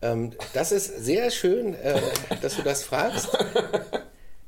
[0.02, 2.00] Ähm, das ist sehr schön, äh,
[2.42, 3.30] dass du das fragst.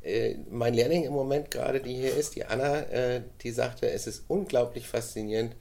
[0.01, 4.07] Äh, mein Lehrling im Moment gerade, die hier ist, die Anna, äh, die sagte, es
[4.07, 5.55] ist unglaublich faszinierend,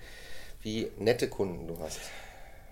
[0.62, 1.98] wie nette Kunden du hast.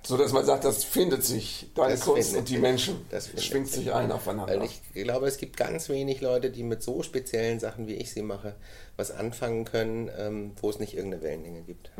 [0.04, 2.58] So dass man sagt, das findet sich, deine Das Kunst findet und die.
[2.58, 3.04] Menschen.
[3.10, 4.60] Das schwingt sich ein aufeinander.
[4.60, 8.12] Weil ich glaube, es gibt ganz wenig Leute, die mit so speziellen Sachen, wie ich
[8.12, 8.54] sie mache,
[8.96, 11.90] was anfangen können, ähm, wo es nicht irgendeine Wellenlänge gibt.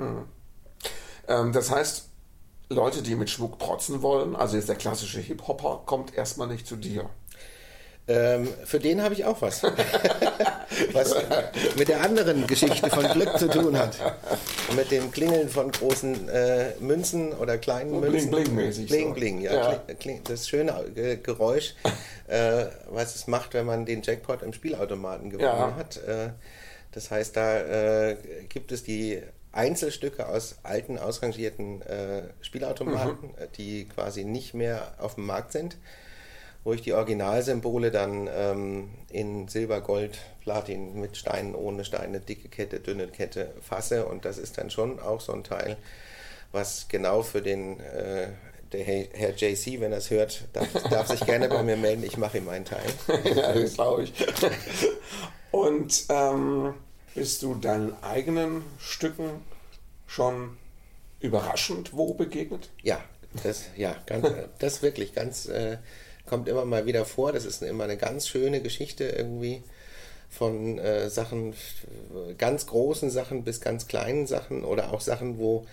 [1.29, 2.09] Ähm, das heißt,
[2.69, 6.77] Leute, die mit Schmuck protzen wollen, also jetzt der klassische Hip-Hopper, kommt erstmal nicht zu
[6.77, 7.09] dir.
[8.09, 9.62] Ähm, für den habe ich auch was.
[10.93, 11.15] was
[11.77, 13.97] mit der anderen Geschichte von Glück zu tun hat.
[14.77, 18.31] Mit dem Klingeln von großen äh, Münzen oder kleinen So Münzen.
[18.31, 19.15] Bling-Bling-mäßig Bling, so.
[19.15, 19.53] bling, ja.
[19.55, 19.75] Ja.
[19.79, 21.75] Kling, kling, das schöne äh, Geräusch,
[22.29, 25.75] äh, was es macht, wenn man den Jackpot im Spielautomaten gewonnen Ja.
[25.75, 25.97] hat.
[25.97, 26.31] Äh,
[26.93, 27.59] das heißt, da
[28.11, 28.17] äh,
[28.49, 29.21] gibt es die
[29.57, 35.77] Einzelstücke aus alten, ausrangierten äh, Spielautomaten, äh, die quasi nicht mehr auf dem Markt sind
[36.66, 42.49] wo ich die Originalsymbole dann ähm, in Silber, Gold, Platin mit Steinen, ohne Steine, dicke
[42.49, 44.05] Kette, dünne Kette fasse.
[44.07, 45.77] Und das ist dann schon auch so ein Teil,
[46.51, 48.31] was genau für den, äh,
[48.73, 52.03] der Herr JC, wenn er es hört, darf, darf sich gerne bei mir melden.
[52.03, 52.87] Ich mache ihm einen Teil.
[53.37, 54.12] ja, das glaube ich.
[55.53, 56.75] Und ähm,
[57.17, 59.43] bist du deinen eigenen Stücken
[60.07, 60.57] schon
[61.19, 62.71] überraschend wo begegnet?
[62.83, 63.03] Ja,
[63.43, 65.79] das, ja, ganz, das wirklich ganz, äh,
[66.27, 67.33] kommt immer mal wieder vor.
[67.33, 69.63] Das ist immer eine ganz schöne Geschichte irgendwie
[70.29, 71.55] von äh, Sachen,
[72.37, 75.67] ganz großen Sachen bis ganz kleinen Sachen oder auch Sachen, wo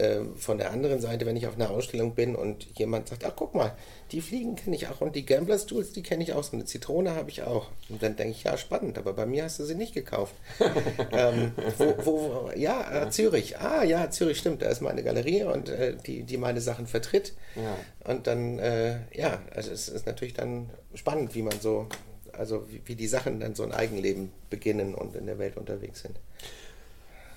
[0.00, 3.32] äh, von der anderen Seite, wenn ich auf einer Ausstellung bin und jemand sagt, ach
[3.36, 3.72] guck mal,
[4.12, 6.64] die Fliegen kenne ich auch und die Gamblers Tools, die kenne ich auch, so eine
[6.64, 7.68] Zitrone habe ich auch.
[7.88, 10.34] Und dann denke ich, ja spannend, aber bei mir hast du sie nicht gekauft.
[11.12, 15.68] ähm, wo, wo, ja, äh, Zürich, ah ja, Zürich stimmt, da ist meine Galerie und
[15.68, 17.34] äh, die, die meine Sachen vertritt.
[17.54, 17.76] Ja.
[18.10, 21.86] Und dann, äh, ja, also es ist natürlich dann spannend, wie man so
[22.32, 26.00] also wie, wie, die Sachen dann so ein Eigenleben beginnen und in der Welt unterwegs
[26.00, 26.18] sind.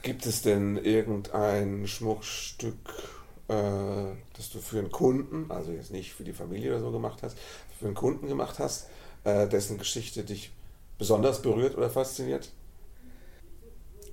[0.03, 2.75] Gibt es denn irgendein Schmuckstück,
[3.47, 3.53] äh,
[4.33, 7.37] das du für einen Kunden, also jetzt nicht für die Familie oder so gemacht hast,
[7.79, 8.89] für einen Kunden gemacht hast,
[9.23, 10.51] äh, dessen Geschichte dich
[10.97, 12.51] besonders berührt oder fasziniert?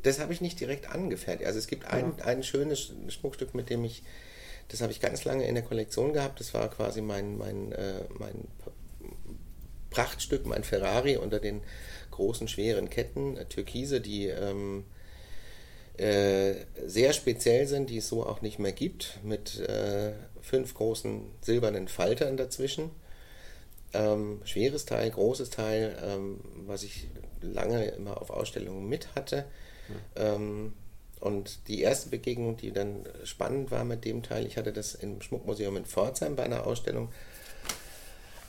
[0.04, 1.48] Das habe ich nicht direkt angefertigt.
[1.48, 2.24] Also es gibt ein, ja.
[2.24, 4.04] ein schönes Schmuckstück, mit dem ich,
[4.68, 6.38] das habe ich ganz lange in der Kollektion gehabt.
[6.38, 8.46] Das war quasi mein, mein, äh, mein
[9.90, 11.62] Prachtstück, mein Ferrari unter den
[12.12, 14.84] großen, schweren Ketten, äh, Türkise, die ähm,
[16.00, 16.54] äh,
[16.86, 21.88] sehr speziell sind, die es so auch nicht mehr gibt, mit äh, fünf großen silbernen
[21.88, 22.90] Faltern dazwischen.
[23.92, 27.08] Ähm, schweres Teil, großes Teil, ähm, was ich
[27.42, 29.44] lange immer auf Ausstellungen mit hatte.
[30.14, 30.72] Mhm.
[31.18, 35.20] und die erste Begegnung, die dann spannend war mit dem Teil, ich hatte das im
[35.20, 37.08] Schmuckmuseum in Pforzheim bei einer Ausstellung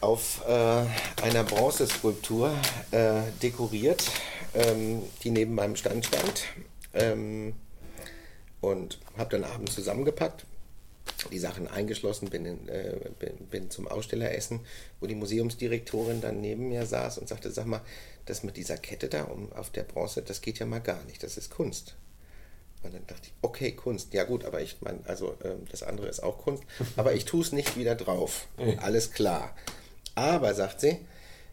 [0.02, 2.52] auf äh, einer Bronzeskulptur
[2.92, 4.04] äh, dekoriert,
[4.54, 6.44] ähm, die neben meinem Stand stand.
[6.94, 7.54] Ähm,
[8.60, 10.46] und habe dann abends zusammengepackt,
[11.32, 14.60] die Sachen eingeschlossen, bin, in, äh, bin, bin, zum Ausstelleressen,
[15.00, 17.82] wo die Museumsdirektorin dann neben mir saß und sagte, sag mal,
[18.26, 21.24] das mit dieser Kette da um, auf der Bronze, das geht ja mal gar nicht,
[21.24, 21.96] das ist Kunst.
[22.84, 26.08] Und dann dachte ich, okay, Kunst, ja gut, aber ich meine, also äh, das andere
[26.08, 26.64] ist auch Kunst,
[26.96, 28.48] aber ich tue es nicht wieder drauf.
[28.78, 29.56] Alles klar.
[30.16, 30.98] Aber, sagt sie,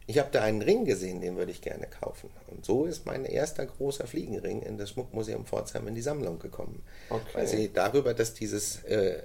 [0.09, 2.31] ich habe da einen Ring gesehen, den würde ich gerne kaufen.
[2.47, 6.81] Und so ist mein erster großer Fliegenring in das Schmuckmuseum Pforzheim in die Sammlung gekommen.
[7.11, 7.21] Okay.
[7.33, 9.21] Weil sie darüber, dass dieses äh,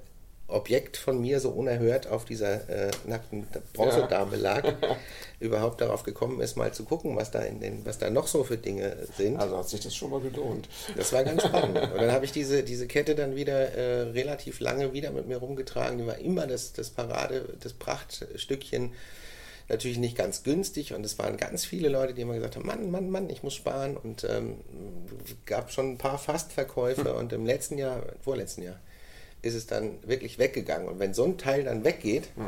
[0.47, 4.43] Objekt von mir so unerhört auf dieser äh, nackten Bronzedame ja.
[4.43, 4.75] lag,
[5.41, 8.45] überhaupt darauf gekommen ist, mal zu gucken, was da, in den, was da noch so
[8.45, 9.39] für Dinge sind.
[9.39, 10.69] Also hat sich das schon mal gelohnt.
[10.99, 11.79] Das war ganz spannend.
[11.95, 15.39] Und dann habe ich diese, diese Kette dann wieder äh, relativ lange wieder mit mir
[15.39, 15.97] rumgetragen.
[15.97, 18.93] Die war immer das, das Parade, das Prachtstückchen
[19.69, 22.91] natürlich nicht ganz günstig und es waren ganz viele Leute, die immer gesagt haben, Mann,
[22.91, 24.57] Mann, Mann, ich muss sparen und ähm,
[25.47, 27.17] gab schon ein paar Fastverkäufe hm.
[27.17, 28.79] und im letzten Jahr, vorletzten Jahr,
[29.43, 32.45] ist es dann wirklich weggegangen und wenn so ein Teil dann weggeht, hm.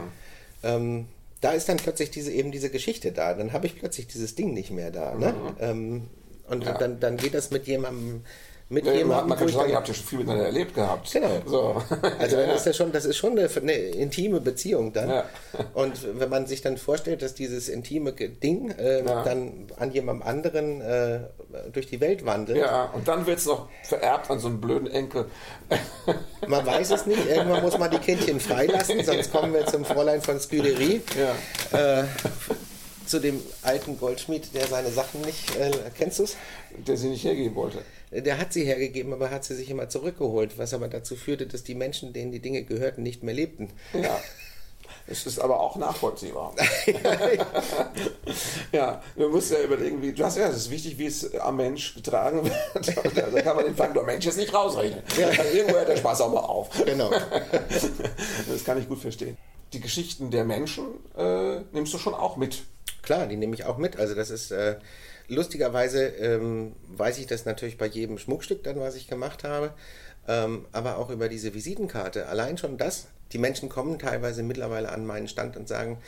[0.63, 1.09] ähm,
[1.41, 4.55] da ist dann plötzlich diese eben diese Geschichte da, dann habe ich plötzlich dieses Ding
[4.55, 5.15] nicht mehr da.
[5.15, 5.33] Ne?
[5.33, 5.57] Mhm.
[5.61, 6.03] Ähm,
[6.49, 6.79] und ja.
[6.79, 8.23] dann, dann geht das mit jemandem
[8.69, 9.29] mit ja, jemandem.
[9.29, 11.13] Man kann sagen, ihr habt ja schon viel miteinander erlebt gehabt.
[11.13, 11.41] Genau.
[11.47, 11.83] So.
[12.19, 12.47] Also ja.
[12.49, 15.09] das, ist ja schon, das ist schon eine, eine intime Beziehung dann.
[15.09, 15.25] Ja.
[15.75, 20.81] Und wenn man sich dann vorstellt, dass dieses intime Ding äh, dann an jemandem anderen
[20.81, 21.21] äh,
[21.73, 22.59] durch die Welt wandelt.
[22.59, 25.27] Ja, und dann wird es noch vererbt an so einen blöden Enkel.
[26.49, 27.25] Man weiß es nicht.
[27.27, 31.03] Irgendwann muss man die Kindchen freilassen, sonst kommen wir zum Fräulein von Scuderie.
[31.73, 32.01] Ja.
[32.01, 32.05] Äh,
[33.07, 36.37] zu dem alten Goldschmied, der seine Sachen nicht, äh, kennst du es?
[36.87, 37.79] Der sie nicht hergeben wollte.
[38.11, 41.65] Der hat sie hergegeben, aber hat sie sich immer zurückgeholt, was aber dazu führte, dass
[41.65, 43.71] die Menschen, denen die Dinge gehörten, nicht mehr lebten.
[43.93, 44.21] Ja.
[45.09, 46.55] Es ist aber auch nachvollziehbar.
[48.73, 51.57] ja, du musst ja überlegen, wie, du hast ja, es ist wichtig, wie es am
[51.57, 52.97] Mensch getragen wird.
[53.35, 55.03] da kann man den Faktor Mensch jetzt nicht rausrechnen.
[55.17, 55.31] Ja.
[55.53, 56.71] Irgendwo hört der Spaß auch mal auf.
[56.85, 57.11] Genau.
[58.49, 59.37] das kann ich gut verstehen.
[59.73, 62.65] Die Geschichten der Menschen äh, nimmst du schon auch mit.
[63.03, 63.97] Klar, die nehme ich auch mit.
[63.97, 64.77] Also das ist äh,
[65.29, 69.73] lustigerweise ähm, weiß ich das natürlich bei jedem Schmuckstück dann, was ich gemacht habe,
[70.29, 72.27] ähm, aber auch über diese Visitenkarte.
[72.27, 75.99] Allein schon das, die Menschen kommen teilweise mittlerweile an meinen Stand und sagen,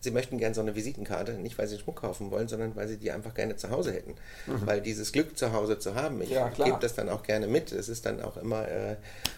[0.00, 2.96] sie möchten gerne so eine Visitenkarte, nicht weil sie Schmuck kaufen wollen, sondern weil sie
[2.96, 4.14] die einfach gerne zu Hause hätten.
[4.46, 4.66] Mhm.
[4.66, 7.70] Weil dieses Glück zu Hause zu haben, ich ja, gebe das dann auch gerne mit.
[7.70, 8.96] Es ist dann auch immer äh,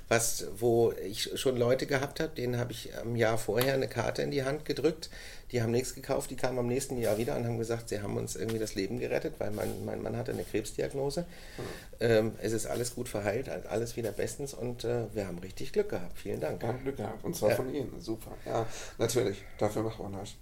[0.09, 4.23] was, wo ich schon Leute gehabt habe, denen habe ich am Jahr vorher eine Karte
[4.23, 5.11] in die Hand gedrückt,
[5.53, 8.17] die haben nichts gekauft, die kamen am nächsten Jahr wieder und haben gesagt, sie haben
[8.17, 11.21] uns irgendwie das Leben gerettet, weil mein, mein Mann hatte eine Krebsdiagnose.
[11.21, 11.65] Mhm.
[12.01, 15.91] Ähm, es ist alles gut verheilt, alles wieder bestens und äh, wir haben richtig Glück
[15.91, 16.19] gehabt.
[16.19, 16.61] Vielen Dank.
[16.61, 17.57] Wir haben Glück gehabt und zwar ja.
[17.57, 18.01] von Ihnen.
[18.01, 18.33] Super.
[18.47, 18.67] Ja,
[18.99, 19.45] natürlich.
[19.59, 20.35] Dafür machen wir das.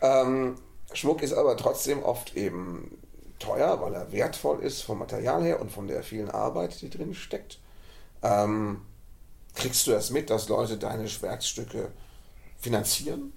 [0.00, 0.22] Ja.
[0.22, 0.56] Ähm,
[0.92, 2.98] Schmuck ist aber trotzdem oft eben
[3.38, 7.14] teuer, weil er wertvoll ist vom Material her und von der vielen Arbeit, die drin
[7.14, 7.60] steckt.
[8.22, 8.82] Ähm,
[9.54, 11.90] Kriegst du das mit, dass Leute deine Werkstücke
[12.58, 13.32] finanzieren?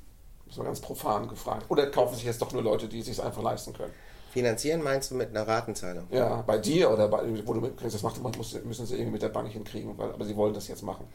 [0.52, 1.66] Das war ganz profan gefragt.
[1.70, 3.94] Oder kaufen sich jetzt doch nur Leute, die es sich einfach leisten können?
[4.32, 6.08] Finanzieren meinst du mit einer Ratenzahlung?
[6.12, 9.22] Ja, bei dir oder bei, wo du mitkriegst, das macht, muss, müssen sie irgendwie mit
[9.22, 11.06] der Bank hinkriegen, weil, aber sie wollen das jetzt machen.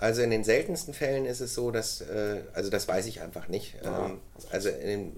[0.00, 3.48] Also in den seltensten Fällen ist es so, dass, äh, also das weiß ich einfach
[3.48, 3.76] nicht.
[3.84, 5.12] Ja, ähm, also in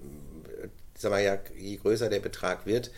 [0.97, 2.91] sag mal ja, je größer der Betrag wird,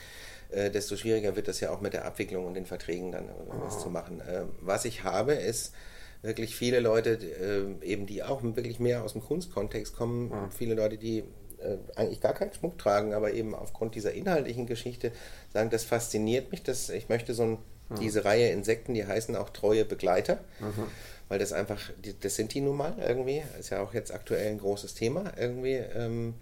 [0.52, 3.30] äh, desto schwieriger wird das ja auch mit der Abwicklung und den Verträgen dann
[3.63, 3.82] was oh.
[3.82, 4.22] zu machen.
[4.22, 5.74] Äh, was ich habe, ist
[6.21, 10.49] wirklich viele Leute, äh, eben die auch wirklich mehr aus dem Kunstkontext kommen, ja.
[10.49, 11.23] viele Leute, die
[11.60, 15.12] äh, eigentlich gar keinen Schmuck tragen, aber eben aufgrund dieser inhaltlichen Geschichte
[15.53, 17.58] sagen, das fasziniert mich, dass ich möchte so ein,
[17.89, 17.99] mhm.
[18.01, 20.86] diese Reihe Insekten, die heißen auch treue Begleiter, mhm.
[21.29, 21.79] weil das einfach,
[22.21, 25.75] das sind die nun mal irgendwie, ist ja auch jetzt aktuell ein großes Thema irgendwie,
[25.75, 26.36] ähm,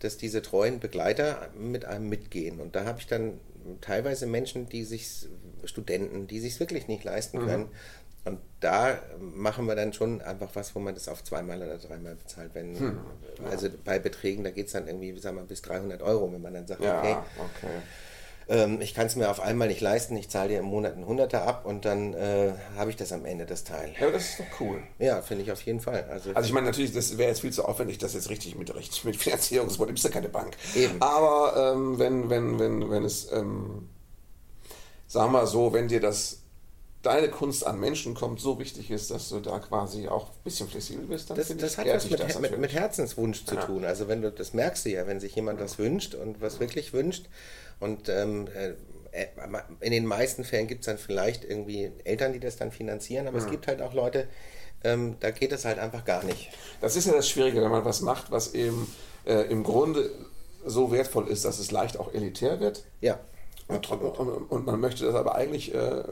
[0.00, 2.60] dass diese treuen Begleiter mit einem mitgehen.
[2.60, 3.38] Und da habe ich dann
[3.80, 5.28] teilweise Menschen, die sich,
[5.64, 7.68] Studenten, die sich wirklich nicht leisten mhm.
[8.24, 12.16] Und da machen wir dann schon einfach was, wo man das auf zweimal oder dreimal
[12.16, 12.50] bezahlt.
[12.52, 13.00] Wenn, hm,
[13.38, 13.50] ja.
[13.50, 16.52] Also bei Beträgen, da geht es dann irgendwie, sagen wir, bis 300 Euro, wenn man
[16.52, 17.72] dann sagt, ja, okay, okay.
[18.50, 21.06] Ähm, ich kann es mir auf einmal nicht leisten, ich zahle dir im Monat einen
[21.06, 23.94] Hunderter ab und dann äh, habe ich das am Ende, das Teil.
[24.00, 24.82] Ja, das ist doch cool.
[24.98, 26.04] Ja, finde ich auf jeden Fall.
[26.10, 28.74] Also, also ich meine, natürlich, das wäre jetzt viel zu aufwendig, das jetzt richtig mit,
[28.74, 30.56] richtig mit Finanzierung, das ist ja keine Bank.
[30.74, 31.00] Eben.
[31.00, 33.88] Aber ähm, wenn, wenn, wenn, wenn es, ähm,
[35.06, 36.39] sagen wir so, wenn dir das
[37.02, 40.68] deine Kunst an Menschen kommt, so wichtig ist, dass du da quasi auch ein bisschen
[40.68, 43.64] flexibel bist, dann das, das hat was mit, das mit, mit, Herzenswunsch zu ja.
[43.64, 43.84] tun.
[43.84, 45.64] Also wenn du, das merkst du ja, wenn sich jemand ja.
[45.64, 47.26] was wünscht und was wirklich wünscht
[47.78, 48.74] und ähm, äh,
[49.12, 49.26] äh
[49.80, 53.38] in den meisten Fällen gibt es dann vielleicht irgendwie Eltern, die das dann finanzieren, aber
[53.38, 53.44] ja.
[53.44, 54.28] es gibt halt auch Leute,
[54.84, 56.50] ähm, da geht es halt einfach gar nicht.
[56.80, 58.92] Das ist ja das Schwierige, wenn man was macht, was eben
[59.26, 60.10] äh, im Grunde
[60.64, 62.84] so wertvoll ist, dass es leicht auch elitär wird.
[63.00, 63.18] Ja.
[63.68, 66.02] Und, und, und, man möchte das aber eigentlich äh,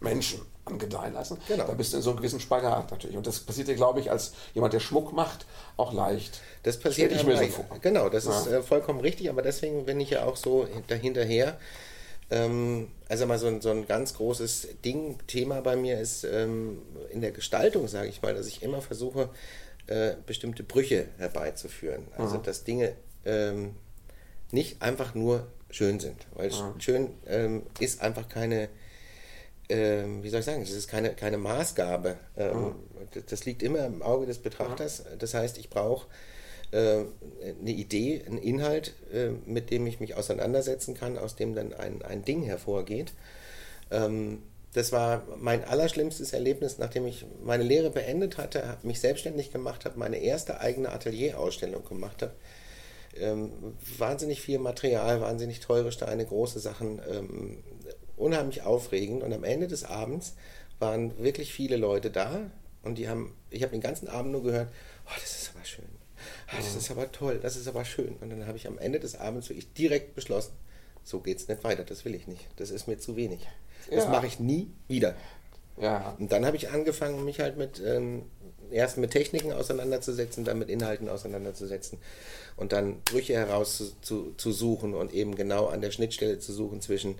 [0.00, 1.38] Menschen angedeihen lassen.
[1.48, 1.66] Genau.
[1.66, 3.16] Da bist du in so einem gewissen Spagat natürlich.
[3.16, 6.40] Und das passiert dir, glaube ich, als jemand, der Schmuck macht, auch leicht.
[6.62, 7.64] Das passiert ich mir so vor.
[7.80, 8.38] Genau, das ja.
[8.38, 11.58] ist äh, vollkommen richtig, aber deswegen bin ich ja auch so dahinterher.
[12.30, 16.82] Ähm, also mal so ein, so ein ganz großes Ding, Thema bei mir ist ähm,
[17.10, 19.30] in der Gestaltung, sage ich mal, dass ich immer versuche,
[19.86, 22.06] äh, bestimmte Brüche herbeizuführen.
[22.18, 22.42] Also mhm.
[22.42, 22.92] dass Dinge
[23.24, 23.74] ähm,
[24.50, 26.26] nicht einfach nur schön sind.
[26.34, 26.80] Weil mhm.
[26.80, 28.68] schön ähm, ist einfach keine
[29.68, 32.16] ähm, wie soll ich sagen, das ist keine, keine Maßgabe.
[32.36, 32.74] Ähm, mhm.
[33.28, 35.04] Das liegt immer im Auge des Betrachters.
[35.18, 36.06] Das heißt, ich brauche
[36.70, 37.04] äh,
[37.60, 42.02] eine Idee, einen Inhalt, äh, mit dem ich mich auseinandersetzen kann, aus dem dann ein,
[42.02, 43.12] ein Ding hervorgeht.
[43.90, 44.42] Ähm,
[44.74, 49.98] das war mein allerschlimmstes Erlebnis, nachdem ich meine Lehre beendet hatte, mich selbstständig gemacht habe,
[49.98, 52.32] meine erste eigene Atelierausstellung gemacht habe.
[53.18, 53.50] Ähm,
[53.96, 57.64] wahnsinnig viel Material, wahnsinnig teure Steine, große Sachen, ähm,
[58.18, 59.22] unheimlich aufregend.
[59.22, 60.34] Und am Ende des Abends
[60.78, 62.50] waren wirklich viele Leute da
[62.82, 64.68] und die haben, ich habe den ganzen Abend nur gehört,
[65.06, 68.16] oh, das ist aber schön, oh, das ist aber toll, das ist aber schön.
[68.20, 70.52] Und dann habe ich am Ende des Abends wirklich direkt beschlossen,
[71.02, 73.46] so geht es nicht weiter, das will ich nicht, das ist mir zu wenig.
[73.90, 74.10] Das ja.
[74.10, 75.14] mache ich nie wieder.
[75.80, 76.16] Ja.
[76.18, 78.24] Und dann habe ich angefangen, mich halt mit ähm,
[78.70, 81.98] erst mit Techniken auseinanderzusetzen, dann mit Inhalten auseinanderzusetzen
[82.56, 87.16] und dann Brüche herauszusuchen und eben genau an der Schnittstelle zu suchen zwischen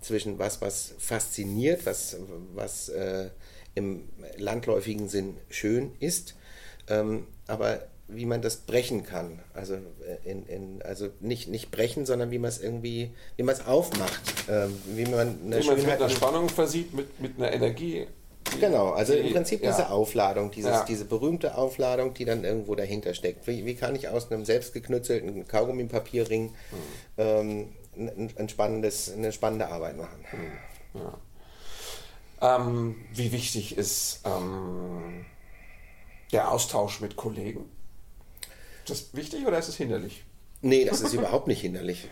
[0.00, 2.16] zwischen was, was fasziniert, was,
[2.54, 3.30] was äh,
[3.74, 6.34] im landläufigen Sinn schön ist,
[6.88, 9.40] ähm, aber wie man das brechen kann.
[9.52, 13.54] Also, äh, in, in, also nicht, nicht brechen, sondern wie man es irgendwie, wie man
[13.54, 14.20] es aufmacht.
[14.48, 18.06] Ähm, wie man eine wie man es mit einer Spannung versieht, mit, mit einer Energie.
[18.60, 19.70] Genau, also die, im Prinzip ja.
[19.70, 20.84] diese Aufladung, dieses, ja.
[20.84, 23.46] diese berühmte Aufladung, die dann irgendwo dahinter steckt.
[23.48, 26.52] Wie, wie kann ich aus einem selbstgeknützelten Kaugummipapierring mhm.
[27.18, 30.24] ähm, ein, ein spannendes, eine spannende Arbeit machen.
[30.30, 31.18] Hm, ja.
[32.40, 35.24] Ähm, wie wichtig ist ähm,
[36.32, 37.70] der Austausch mit Kollegen?
[38.84, 40.24] Ist das wichtig oder ist es hinderlich?
[40.62, 42.08] Nee, das ist überhaupt nicht hinderlich.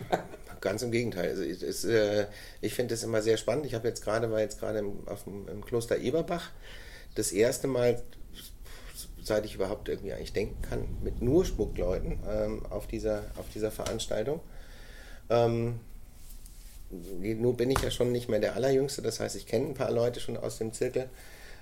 [0.61, 1.29] Ganz im Gegenteil.
[1.29, 2.27] Also ich, äh,
[2.61, 3.65] ich finde es immer sehr spannend.
[3.65, 6.49] Ich habe jetzt gerade, war jetzt gerade im, dem, im Kloster Eberbach
[7.15, 8.01] das erste Mal,
[9.23, 13.71] seit ich überhaupt irgendwie eigentlich denken kann, mit nur Schmuckleuten ähm, auf, dieser, auf dieser
[13.71, 14.41] Veranstaltung.
[15.29, 15.79] Ähm,
[16.89, 19.91] nun bin ich ja schon nicht mehr der Allerjüngste, das heißt, ich kenne ein paar
[19.91, 21.09] Leute schon aus dem Zirkel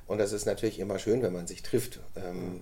[0.08, 2.00] und das ist natürlich immer schön, wenn man sich trifft.
[2.16, 2.62] Ähm,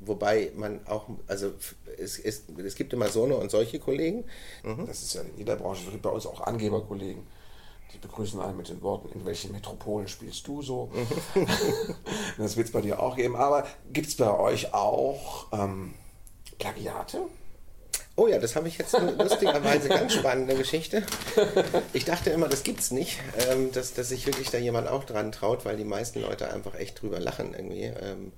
[0.00, 1.52] wobei man auch, also
[1.98, 4.24] es, es, es gibt immer so eine und solche Kollegen.
[4.64, 4.86] Mhm.
[4.86, 7.22] Das ist ja in jeder Branche, es gibt bei uns auch Angeberkollegen.
[7.92, 10.90] Die begrüßen einen mit den Worten, in welchen Metropolen spielst du so?
[12.38, 13.34] das wird es bei dir auch geben.
[13.34, 15.94] Aber gibt es bei euch auch ähm,
[16.58, 17.22] Plagiate?
[18.18, 21.04] Oh ja, das habe ich jetzt lustigerweise ganz spannende Geschichte.
[21.92, 25.30] Ich dachte immer, das gibt's nicht, ähm, dass, dass sich wirklich da jemand auch dran
[25.30, 27.84] traut, weil die meisten Leute einfach echt drüber lachen irgendwie.
[27.84, 28.32] Ähm,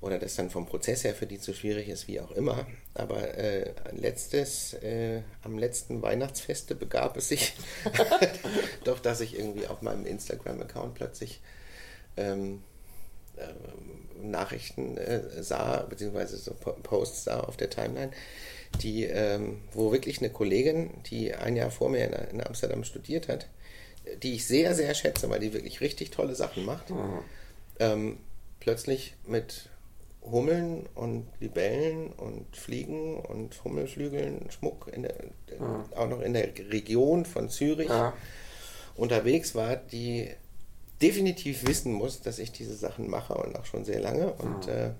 [0.00, 2.66] oder das dann vom Prozess her für die zu schwierig ist, wie auch immer.
[2.94, 7.52] Aber äh, letztes, äh, am letzten Weihnachtsfeste begab es sich
[8.84, 11.42] doch, dass ich irgendwie auf meinem Instagram-Account plötzlich
[12.16, 12.62] ähm,
[13.36, 18.12] äh, Nachrichten äh, sah, beziehungsweise so Posts sah auf der Timeline,
[18.82, 23.28] die, ähm, wo wirklich eine Kollegin, die ein Jahr vor mir in, in, Amsterdam studiert
[23.28, 23.46] hat,
[24.22, 27.18] die ich sehr, sehr schätze, weil die wirklich richtig tolle Sachen macht, mhm.
[27.78, 28.18] ähm,
[28.60, 29.68] plötzlich mit
[30.22, 35.14] Hummeln und Libellen und Fliegen und Hummelflügeln, Schmuck, der,
[35.58, 35.84] mhm.
[35.94, 38.12] auch noch in der Region von Zürich ja.
[38.96, 40.28] unterwegs war, die
[41.00, 44.32] definitiv wissen muss, dass ich diese Sachen mache und auch schon sehr lange.
[44.34, 44.72] Und mhm.
[44.72, 44.90] äh,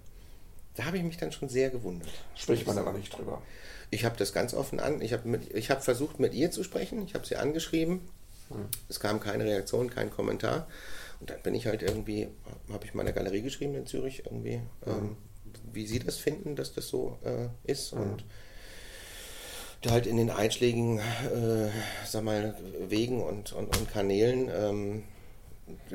[0.80, 2.08] da habe ich mich dann schon sehr gewundert.
[2.34, 3.42] Spricht man aber nicht drüber.
[3.90, 5.02] Ich habe das ganz offen an.
[5.02, 7.04] Ich habe hab versucht, mit ihr zu sprechen.
[7.04, 8.00] Ich habe sie angeschrieben.
[8.48, 8.66] Mhm.
[8.88, 10.68] Es kam keine Reaktion, kein Kommentar.
[11.20, 12.28] Und dann bin ich halt irgendwie,
[12.72, 14.62] habe ich meiner Galerie geschrieben in Zürich, irgendwie, mhm.
[14.86, 15.16] ähm,
[15.70, 17.94] wie sie das finden, dass das so äh, ist.
[17.94, 18.00] Mhm.
[18.00, 18.24] Und
[19.82, 21.68] da halt in den einschlägigen, äh,
[22.06, 22.54] sag mal,
[22.88, 25.02] Wegen und, und, und Kanälen ähm,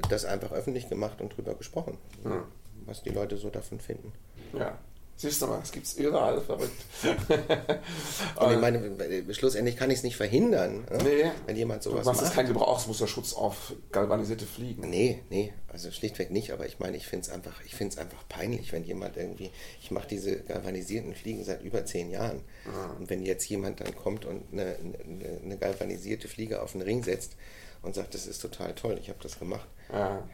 [0.10, 2.44] das einfach öffentlich gemacht und drüber gesprochen, mhm.
[2.86, 4.14] was die Leute so davon finden.
[4.54, 4.78] Ja.
[5.18, 6.84] Siehst du mal, es gibt es überall, verrückt.
[8.36, 10.98] Und ich meine, schlussendlich kann ich es nicht verhindern, ne?
[11.04, 12.18] nee, wenn jemand sowas macht.
[12.18, 14.90] Das ist kein Gebrauchsmusterschutz auf galvanisierte Fliegen.
[14.90, 18.84] Nee, nee, also schlichtweg nicht, aber ich meine, ich finde es einfach, einfach peinlich, wenn
[18.84, 23.00] jemand irgendwie, ich mache diese galvanisierten Fliegen seit über zehn Jahren mhm.
[23.00, 27.04] und wenn jetzt jemand dann kommt und eine, eine, eine galvanisierte Fliege auf den Ring
[27.04, 27.38] setzt
[27.84, 29.68] und sagt, das ist total toll, ich habe das gemacht.
[29.94, 30.28] Ja.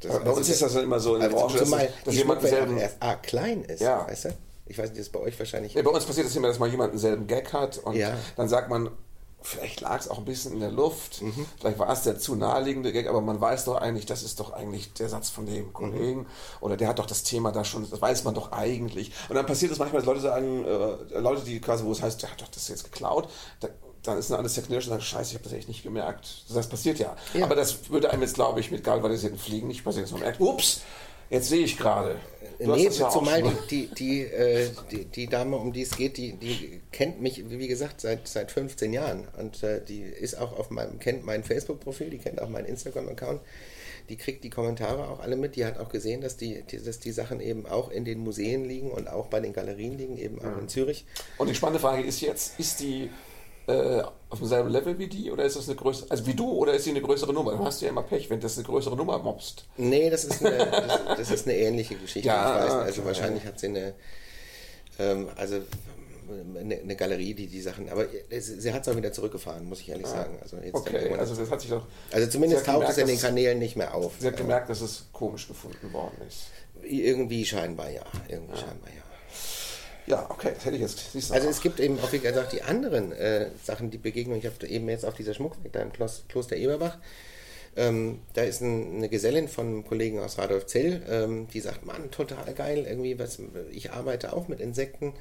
[0.00, 2.42] Das, bei uns ist das dann immer so in der also Branche, dass, dass jemand
[2.42, 4.06] selben erst A klein ist, ja.
[4.06, 4.28] weißt du?
[4.66, 5.74] Ich weiß nicht, das ist bei euch wahrscheinlich.
[5.74, 8.14] Ja, bei uns passiert das immer, dass mal jemand einen selben Gag hat und ja.
[8.36, 8.90] dann sagt man,
[9.40, 11.46] vielleicht lag es auch ein bisschen in der Luft, mhm.
[11.58, 14.52] vielleicht war es der zu naheliegende Gag, aber man weiß doch eigentlich, das ist doch
[14.52, 16.26] eigentlich der Satz von dem Kollegen mhm.
[16.60, 19.12] oder der hat doch das Thema da schon, das weiß man doch eigentlich.
[19.28, 22.22] Und dann passiert es manchmal, dass Leute sagen, äh, Leute, die quasi, wo es heißt,
[22.22, 23.28] der hat doch das jetzt geklaut,
[23.60, 23.68] da,
[24.02, 26.44] dann ist dann alles zerknirscht und sagt, scheiße, ich habe das echt nicht gemerkt.
[26.52, 27.16] Das passiert ja.
[27.34, 27.44] ja.
[27.44, 30.40] Aber das würde einem jetzt, glaube ich, mit galvanisierten Fliegen nicht passieren, dass man merkt,
[30.40, 30.82] ups,
[31.30, 32.16] jetzt sehe ich gerade.
[32.60, 36.32] Nee, ja zumal die, die, die, äh, die, die, Dame, um die es geht, die,
[36.32, 39.28] die kennt mich, wie gesagt, seit, seit 15 Jahren.
[39.38, 43.40] Und äh, die ist auch auf meinem, kennt mein Facebook-Profil, die kennt auch meinen Instagram-Account.
[44.08, 45.54] Die kriegt die Kommentare auch alle mit.
[45.54, 48.64] Die hat auch gesehen, dass die, die, dass die Sachen eben auch in den Museen
[48.64, 50.60] liegen und auch bei den Galerien liegen, eben auch mhm.
[50.60, 51.04] in Zürich.
[51.36, 53.10] Und die spannende Frage ist jetzt, ist die
[53.68, 56.72] äh, auf demselben Level wie die oder ist das eine größere, also wie du oder
[56.72, 57.52] ist sie eine größere Nummer?
[57.52, 59.66] Du hast ja immer Pech, wenn das eine größere Nummer mobst.
[59.76, 62.26] Nee, das ist eine, das, das ist eine ähnliche Geschichte.
[62.26, 63.08] Ja, ich weiß, also okay.
[63.08, 63.94] wahrscheinlich hat sie eine,
[64.98, 65.60] ähm, also
[66.58, 69.88] eine, eine, Galerie, die die Sachen, aber sie hat es auch wieder zurückgefahren, muss ich
[69.90, 70.38] ehrlich ah, sagen.
[70.40, 71.86] Also jetzt okay, also das hat sich doch.
[72.12, 74.14] Also zumindest taucht gemerkt, es in den Kanälen nicht mehr auf.
[74.18, 76.48] Sie hat gemerkt, dass es komisch gefunden worden ist.
[76.82, 78.58] Irgendwie scheinbar ja, irgendwie ja.
[78.58, 79.02] scheinbar ja.
[80.08, 81.12] Ja, okay, das hätte ich jetzt.
[81.12, 84.38] Siehst also es gibt eben auch, wie gesagt, die anderen äh, Sachen, die Begegnung.
[84.38, 86.96] Ich habe eben jetzt auf dieser Schmuckweg da im Kloster Eberbach.
[87.76, 92.10] Ähm, da ist ein, eine Gesellin von einem Kollegen aus Radolfzell, ähm, die sagt, Mann,
[92.10, 93.38] total geil, irgendwie was,
[93.70, 95.12] ich arbeite auch mit Insekten.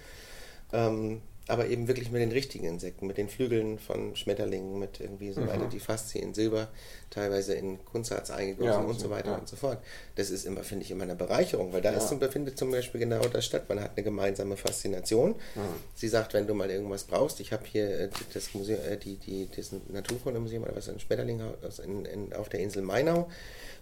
[0.74, 5.32] Ähm, aber eben wirklich mit den richtigen Insekten, mit den Flügeln von Schmetterlingen, mit irgendwie
[5.32, 5.70] so weiter, mhm.
[5.70, 6.68] die Faszie in Silber,
[7.10, 9.38] teilweise in Kunstharz eingegossen ja, und so weiter ja.
[9.38, 9.80] und so fort.
[10.16, 11.98] Das ist immer, finde ich, immer eine Bereicherung, weil da ja.
[11.98, 13.70] ist zum, befindet zum Beispiel genau das statt.
[13.70, 15.32] Man hat eine gemeinsame Faszination.
[15.56, 15.62] Mhm.
[15.96, 19.16] Sie sagt, wenn du mal irgendwas brauchst, ich habe hier äh, das Museum, äh, die,
[19.16, 23.30] die, das Naturkundemuseum oder was, ein Schmetterlinghaus in, in, auf der Insel Mainau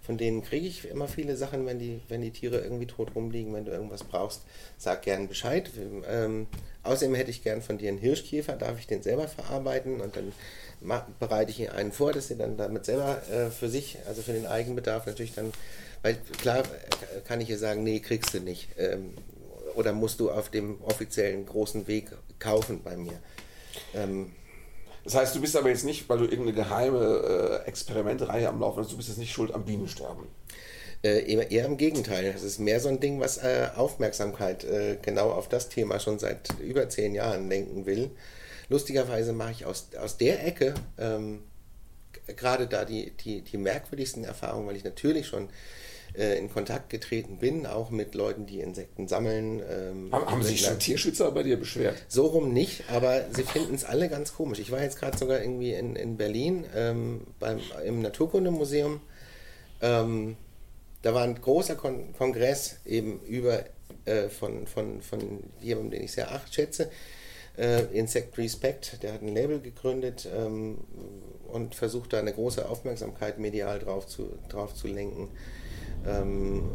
[0.05, 3.53] von denen kriege ich immer viele Sachen, wenn die, wenn die Tiere irgendwie tot rumliegen,
[3.55, 4.43] wenn du irgendwas brauchst,
[4.77, 5.71] sag gern Bescheid.
[6.07, 6.45] Ähm,
[6.85, 10.31] außerdem hätte ich gern von dir einen Hirschkäfer, darf ich den selber verarbeiten und dann
[11.19, 14.45] bereite ich einen vor, dass sie dann damit selber äh, für sich, also für den
[14.45, 15.51] Eigenbedarf natürlich dann,
[16.01, 18.69] weil klar äh, kann ich ihr sagen, nee, kriegst du nicht.
[18.77, 19.13] Ähm,
[19.75, 23.19] oder musst du auf dem offiziellen großen Weg kaufen bei mir.
[23.93, 24.31] Ähm,
[25.03, 28.79] das heißt, du bist aber jetzt nicht, weil du irgendeine geheime äh, Experimentreihe am Laufen
[28.79, 30.25] hast, du bist jetzt nicht schuld am Bienensterben.
[31.05, 32.33] Äh, eher, im Gegenteil.
[32.33, 36.17] Das ist mehr so ein Ding, was äh, Aufmerksamkeit äh, genau auf das Thema schon
[36.17, 38.09] seit über zehn Jahren lenken will.
[38.69, 41.43] Lustigerweise mache ich aus, aus der Ecke ähm,
[42.35, 45.49] gerade da die, die, die merkwürdigsten Erfahrungen, weil ich natürlich schon
[46.17, 49.61] äh, in Kontakt getreten bin, auch mit Leuten, die Insekten sammeln.
[49.69, 52.03] Ähm, haben, haben sich schon Tierschützer bei dir beschwert?
[52.07, 54.57] So rum nicht, aber sie finden es alle ganz komisch.
[54.57, 59.01] Ich war jetzt gerade sogar irgendwie in, in Berlin ähm, beim, im Naturkundemuseum.
[59.83, 60.37] Ähm,
[61.05, 63.63] da war ein großer Kon Kongress eben über
[64.05, 66.89] äh, von, von, von jemandem, den ich sehr acht schätze,
[67.59, 70.79] äh, Insect Respect, der hat ein Label gegründet ähm,
[71.47, 75.29] und versucht da eine große Aufmerksamkeit medial drauf zu, drauf zu lenken.
[76.07, 76.71] Ähm,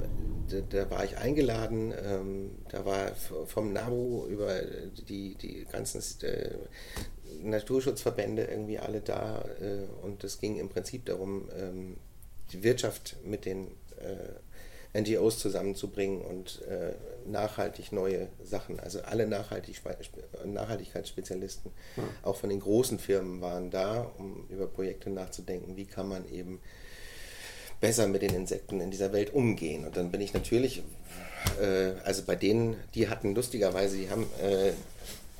[0.48, 3.10] da, da, war ich eingeladen, ähm, da war
[3.46, 4.60] vom NABU über
[5.08, 6.50] die, die ganzen äh,
[7.42, 11.96] Naturschutzverbände irgendwie alle da äh, und es ging im Prinzip darum, ähm,
[12.52, 13.68] die Wirtschaft mit den
[14.92, 16.94] NGOs zusammenzubringen und äh,
[17.26, 19.80] nachhaltig neue Sachen, also alle Nachhaltig
[20.44, 22.02] Nachhaltigkeitsspezialisten, ja.
[22.22, 26.60] auch von den großen Firmen waren da, um über Projekte nachzudenken, wie kann man eben
[27.80, 29.86] besser mit den Insekten in dieser Welt umgehen.
[29.86, 30.82] Und dann bin ich natürlich,
[31.60, 34.72] äh, also bei denen, die hatten lustigerweise, die haben, äh,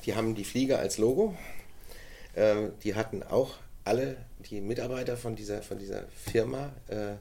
[0.05, 1.35] die, haben die Fliege als Logo,
[2.35, 4.15] äh, die hatten auch alle
[4.49, 7.15] die Mitarbeiter von dieser, von dieser Firma äh,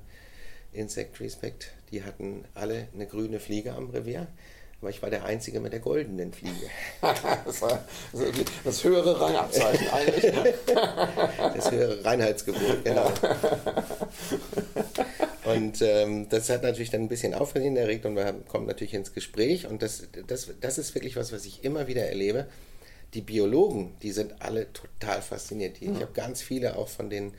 [0.72, 4.28] Insect Respect, die hatten alle eine grüne Fliege am Revier.
[4.80, 6.70] Aber ich war der Einzige mit der goldenen Fliege.
[7.02, 7.84] das, war
[8.64, 10.32] das höhere Rangabzeichen eigentlich.
[11.54, 13.12] das höhere Reinheitsgebot, genau.
[15.44, 19.12] Und ähm, das hat natürlich dann ein bisschen Aufsehen erregt und wir kommen natürlich ins
[19.12, 19.66] Gespräch.
[19.66, 22.46] Und das, das, das ist wirklich was, was ich immer wieder erlebe.
[23.12, 25.82] Die Biologen, die sind alle total fasziniert.
[25.82, 27.32] Ich habe ganz viele auch von den,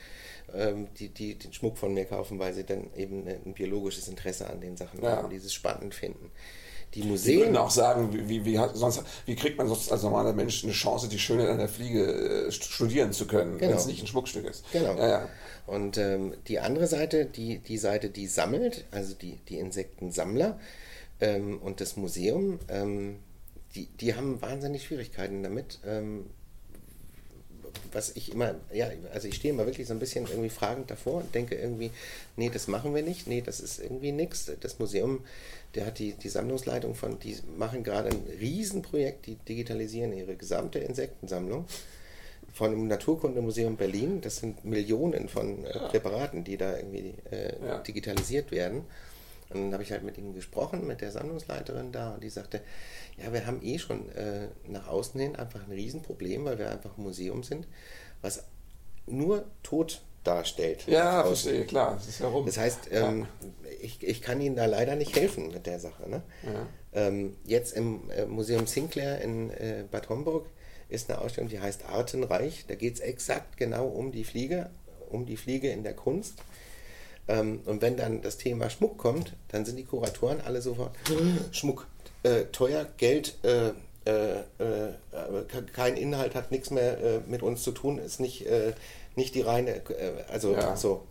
[1.00, 4.60] die, die den Schmuck von mir kaufen, weil sie dann eben ein biologisches Interesse an
[4.60, 5.18] den Sachen ja.
[5.18, 6.32] haben, die es spannend finden
[6.94, 7.40] die Museen.
[7.40, 10.74] Die würden auch sagen, wie, wie, sonst, wie kriegt man sonst als normaler Mensch eine
[10.74, 13.72] Chance, die Schönheit einer Fliege äh, studieren zu können, genau.
[13.72, 14.66] wenn es nicht ein Schmuckstück ist.
[14.72, 14.96] Genau.
[14.98, 15.30] Ja, ja.
[15.68, 20.60] Und ähm, die andere Seite, die, die Seite, die sammelt, also die, die Insektensammler
[21.22, 23.20] ähm, und das Museum, ähm,
[23.76, 25.80] die, die haben wahnsinnig Schwierigkeiten damit.
[25.86, 26.30] Ähm,
[27.94, 31.16] was ich immer, ja, also ich stehe immer wirklich so ein bisschen irgendwie fragend davor
[31.22, 31.92] und denke irgendwie,
[32.36, 34.52] nee, das machen wir nicht, nee, das ist irgendwie nichts.
[34.60, 35.24] Das Museum,
[35.76, 40.80] der hat die, die Sammlungsleitung von, die machen gerade ein Riesenprojekt, die digitalisieren ihre gesamte
[40.80, 41.66] Insektensammlung
[42.54, 44.22] von dem Naturkundemuseum Berlin.
[44.22, 47.78] Das sind Millionen von äh, Präparaten, die da irgendwie äh, ja.
[47.80, 48.84] digitalisiert werden.
[49.54, 52.62] Und dann habe ich halt mit ihnen gesprochen, mit der Sammlungsleiterin da, und die sagte,
[53.18, 56.98] ja, wir haben eh schon äh, nach außen hin einfach ein Riesenproblem, weil wir einfach
[56.98, 57.68] ein Museum sind,
[58.22, 58.44] was
[59.08, 60.86] nur Tod darstellt.
[60.88, 61.96] Ja, verstehe, klar.
[61.96, 62.46] Das, ist ja rum.
[62.46, 63.50] das heißt, ähm, ja.
[63.82, 66.10] ich, ich kann Ihnen da leider nicht helfen mit der Sache.
[66.10, 66.22] Ne?
[66.44, 66.68] Ja.
[66.94, 70.46] Ähm, jetzt im äh, Museum Sinclair in äh, Bad Homburg
[70.90, 72.66] ist eine Ausstellung, die heißt Artenreich.
[72.68, 74.70] Da geht es exakt genau um die Fliege,
[75.10, 76.36] um die Fliege in der Kunst.
[77.28, 80.96] Ähm, und wenn dann das Thema Schmuck kommt, dann sind die Kuratoren alle sofort
[81.52, 81.88] Schmuck
[82.24, 83.72] äh, teuer, Geld, äh,
[84.06, 84.94] äh, äh
[85.74, 88.74] kein Inhalt, hat nichts mehr äh, mit uns zu tun, ist nicht, äh,
[89.16, 89.82] nicht die reine,
[90.30, 90.76] also ja.
[90.76, 91.06] so.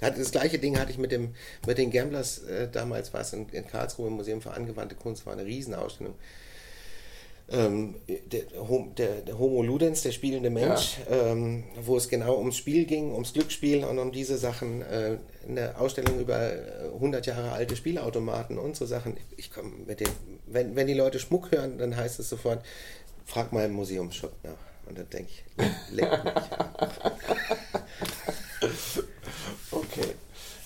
[0.00, 1.34] Das gleiche Ding hatte ich mit, dem,
[1.66, 5.32] mit den Gamblers damals, war es in, in Karlsruhe im Museum für angewandte Kunst, war
[5.32, 6.14] eine Riesenausstellung
[7.50, 8.42] ähm, der,
[8.96, 11.28] der, der, Homo Ludens, der spielende Mensch, ja.
[11.28, 14.82] ähm, wo es genau ums Spiel ging, ums Glücksspiel und um diese Sachen.
[14.82, 15.18] Äh,
[15.48, 16.52] eine Ausstellung über
[16.94, 19.16] 100 äh, Jahre alte Spielautomaten und so Sachen.
[19.38, 20.08] Ich komme mit dem,
[20.46, 22.62] wenn, wenn die Leute Schmuck hören, dann heißt es sofort,
[23.24, 24.52] frag mal im Museumsshop nach.
[24.86, 25.44] Und dann denke ich,
[25.94, 26.34] leck mich.
[29.70, 30.14] okay.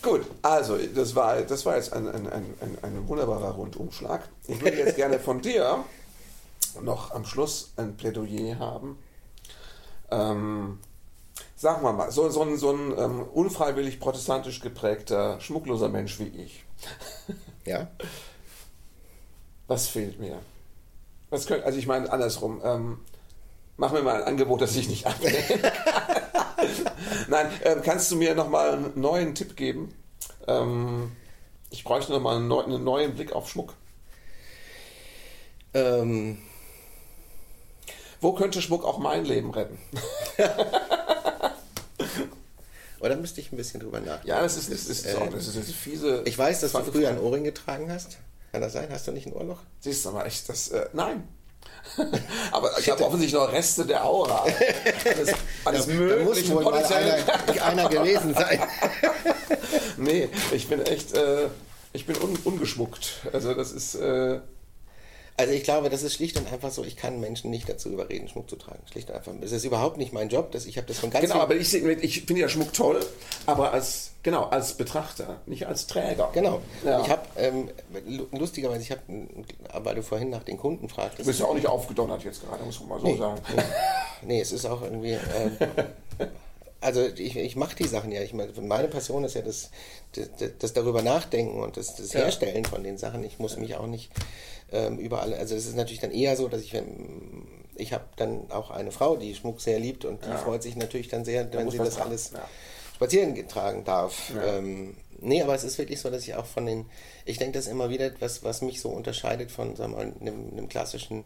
[0.01, 4.29] Gut, also das war, das war jetzt ein, ein, ein, ein, ein wunderbarer Rundumschlag.
[4.49, 5.85] Ich würde jetzt gerne von dir
[6.81, 8.99] noch am Schluss ein Plädoyer haben.
[10.11, 10.79] Ähm,
[11.57, 16.29] sagen wir mal, so, so ein, so ein ähm, unfreiwillig protestantisch geprägter, schmuckloser Mensch wie
[16.29, 16.65] ich.
[17.65, 17.87] Ja.
[19.69, 20.41] Was fehlt mir?
[21.31, 22.99] Was könnt, also ich meine andersrum, ähm,
[23.77, 25.39] mach mir mal ein Angebot, das ich nicht ablehne.
[27.29, 29.95] Nein, ähm, kannst du mir nochmal einen neuen Tipp geben?
[30.49, 31.13] Ähm,
[31.71, 33.75] ich bräuchte nochmal einen, neu, einen neuen Blick auf Schmuck.
[35.73, 36.39] Ähm,
[38.23, 39.79] wo könnte Schmuck auch mein Leben retten?
[43.01, 44.29] Oder müsste ich ein bisschen drüber nachdenken?
[44.29, 46.23] Ja, das ist, das ist, äh, das ist, das ist fiese.
[46.25, 48.19] Ich weiß, dass du früher einen Ohrring getragen hast.
[48.53, 48.89] Kann das sein?
[48.93, 49.59] Hast du nicht ein Ohrloch?
[49.81, 50.69] Siehst du mal, ich das.
[50.69, 51.27] Äh, nein.
[52.53, 54.45] Aber ich habe offensichtlich noch Reste der Aura.
[55.05, 58.63] Alles, alles da, da muss wohl mal einer, einer gewesen sein.
[59.97, 61.49] nee, ich bin echt, äh,
[61.93, 63.27] ich bin un, ungeschmuckt.
[63.33, 64.41] Also das ist, äh,
[65.37, 68.29] also ich glaube, das ist schlicht und einfach so, ich kann Menschen nicht dazu überreden,
[68.29, 68.81] Schmuck zu tragen.
[68.91, 69.33] Schlicht und einfach.
[69.41, 71.75] Es ist überhaupt nicht mein Job, dass ich habe das von ganz Genau, aber ich,
[71.75, 73.01] ich finde ja Schmuck toll,
[73.47, 76.31] aber als genau, als Betrachter, nicht als Träger.
[76.35, 76.61] Genau.
[76.85, 77.01] Ja.
[77.01, 77.71] Ich habe ähm,
[78.33, 79.01] lustigerweise, ich habe,
[79.83, 81.19] weil du vorhin nach den Kunden fragst.
[81.19, 83.41] Du bist ja auch nicht aufgedonnert jetzt gerade, muss man mal so nee, sagen.
[84.23, 84.41] Nee.
[84.41, 85.13] es ist auch irgendwie.
[85.13, 85.19] Äh,
[86.83, 88.23] also ich, ich mache die Sachen ja.
[88.23, 89.71] Ich meine, meine Passion ist ja das,
[90.15, 90.29] das,
[90.59, 92.69] das darüber nachdenken und das, das Herstellen ja.
[92.71, 93.25] von den Sachen.
[93.25, 94.11] Ich muss mich auch nicht
[94.73, 95.33] ähm, überall.
[95.35, 96.75] Also es ist natürlich dann eher so, dass ich,
[97.77, 100.37] ich habe dann auch eine Frau, die Schmuck sehr liebt und die Ja.
[100.37, 102.49] freut sich natürlich dann sehr, wenn sie was das alles Ja.
[102.97, 104.33] spazieren getragen darf.
[104.35, 104.59] Ja.
[104.59, 106.87] Ähm, nee, aber es ist wirklich so, dass ich auch von den,
[107.25, 110.53] ich denke, das immer wieder etwas, was mich so unterscheidet von sagen wir mal, einem,
[110.53, 111.25] einem klassischen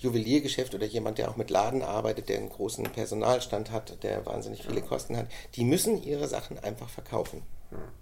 [0.00, 4.62] Juweliergeschäft oder jemand, der auch mit Laden arbeitet, der einen großen Personalstand hat, der wahnsinnig
[4.64, 5.26] viele Kosten hat.
[5.54, 7.42] Die müssen ihre Sachen einfach verkaufen.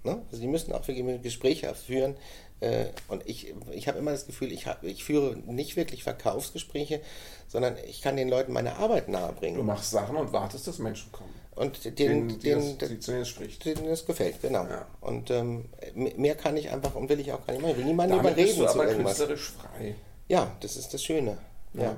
[0.04, 0.22] Ne?
[0.30, 2.16] Also die müssen auch wirklich Gespräche führen.
[2.60, 7.00] Äh, und ich, ich habe immer das Gefühl, ich, hab, ich führe nicht wirklich Verkaufsgespräche,
[7.48, 9.64] sondern ich kann den Leuten meine Arbeit Du nahebringen.
[9.66, 11.34] machst Sachen und wartest, dass Menschen kommen.
[11.54, 13.64] Und den, Denen, den, das, den, die zu denen es spricht.
[13.64, 14.64] denen das gefällt, genau.
[14.64, 14.86] Ja.
[15.00, 17.72] Und ähm, mehr kann ich einfach und will ich auch gar nicht machen.
[17.72, 19.16] Ich will niemanden Damit bist überreden du zu aber irgendwas.
[19.16, 19.94] künstlerisch frei.
[20.28, 21.38] Ja, das ist das Schöne.
[21.76, 21.96] Ja.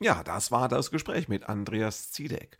[0.00, 2.58] Ja, das war das Gespräch mit Andreas Ziedek.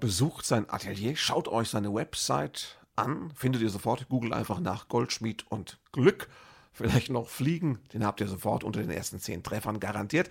[0.00, 5.46] Besucht sein Atelier, schaut euch seine Website an, findet ihr sofort, googelt einfach nach Goldschmied
[5.50, 6.28] und Glück.
[6.72, 10.30] Vielleicht noch Fliegen, den habt ihr sofort unter den ersten zehn Treffern garantiert.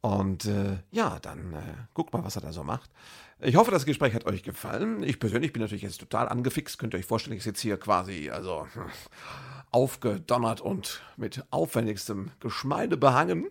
[0.00, 1.60] Und äh, ja, dann äh,
[1.92, 2.90] guckt mal, was er da so macht.
[3.40, 5.02] Ich hoffe, das Gespräch hat euch gefallen.
[5.02, 6.78] Ich persönlich bin natürlich jetzt total angefixt.
[6.78, 8.66] Könnt ihr euch vorstellen, ich sitze hier quasi, also
[9.70, 13.48] aufgedonnert und mit aufwendigstem Geschmeide behangen.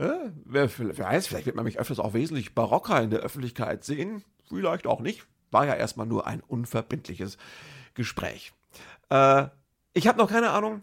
[0.00, 4.24] Wer, wer weiß, vielleicht wird man mich öfters auch wesentlich barocker in der Öffentlichkeit sehen.
[4.48, 5.26] Vielleicht auch nicht.
[5.50, 7.36] War ja erstmal nur ein unverbindliches
[7.94, 8.52] Gespräch.
[9.10, 9.46] Äh,
[9.92, 10.82] ich habe noch keine Ahnung,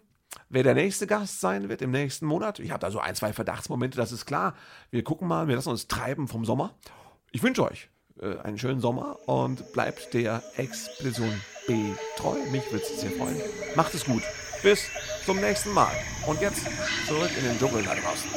[0.50, 2.60] wer der nächste Gast sein wird im nächsten Monat.
[2.60, 4.56] Ich habe da so ein, zwei Verdachtsmomente, das ist klar.
[4.92, 6.76] Wir gucken mal, wir lassen uns treiben vom Sommer.
[7.32, 7.90] Ich wünsche euch
[8.22, 12.36] äh, einen schönen Sommer und bleibt der Expedition B treu.
[12.52, 13.42] Mich würde es sehr freuen.
[13.76, 14.22] Macht es gut.
[14.62, 14.90] Bis
[15.26, 15.92] zum nächsten Mal.
[16.28, 16.68] Und jetzt
[17.08, 18.30] zurück in den Dschungel da draußen.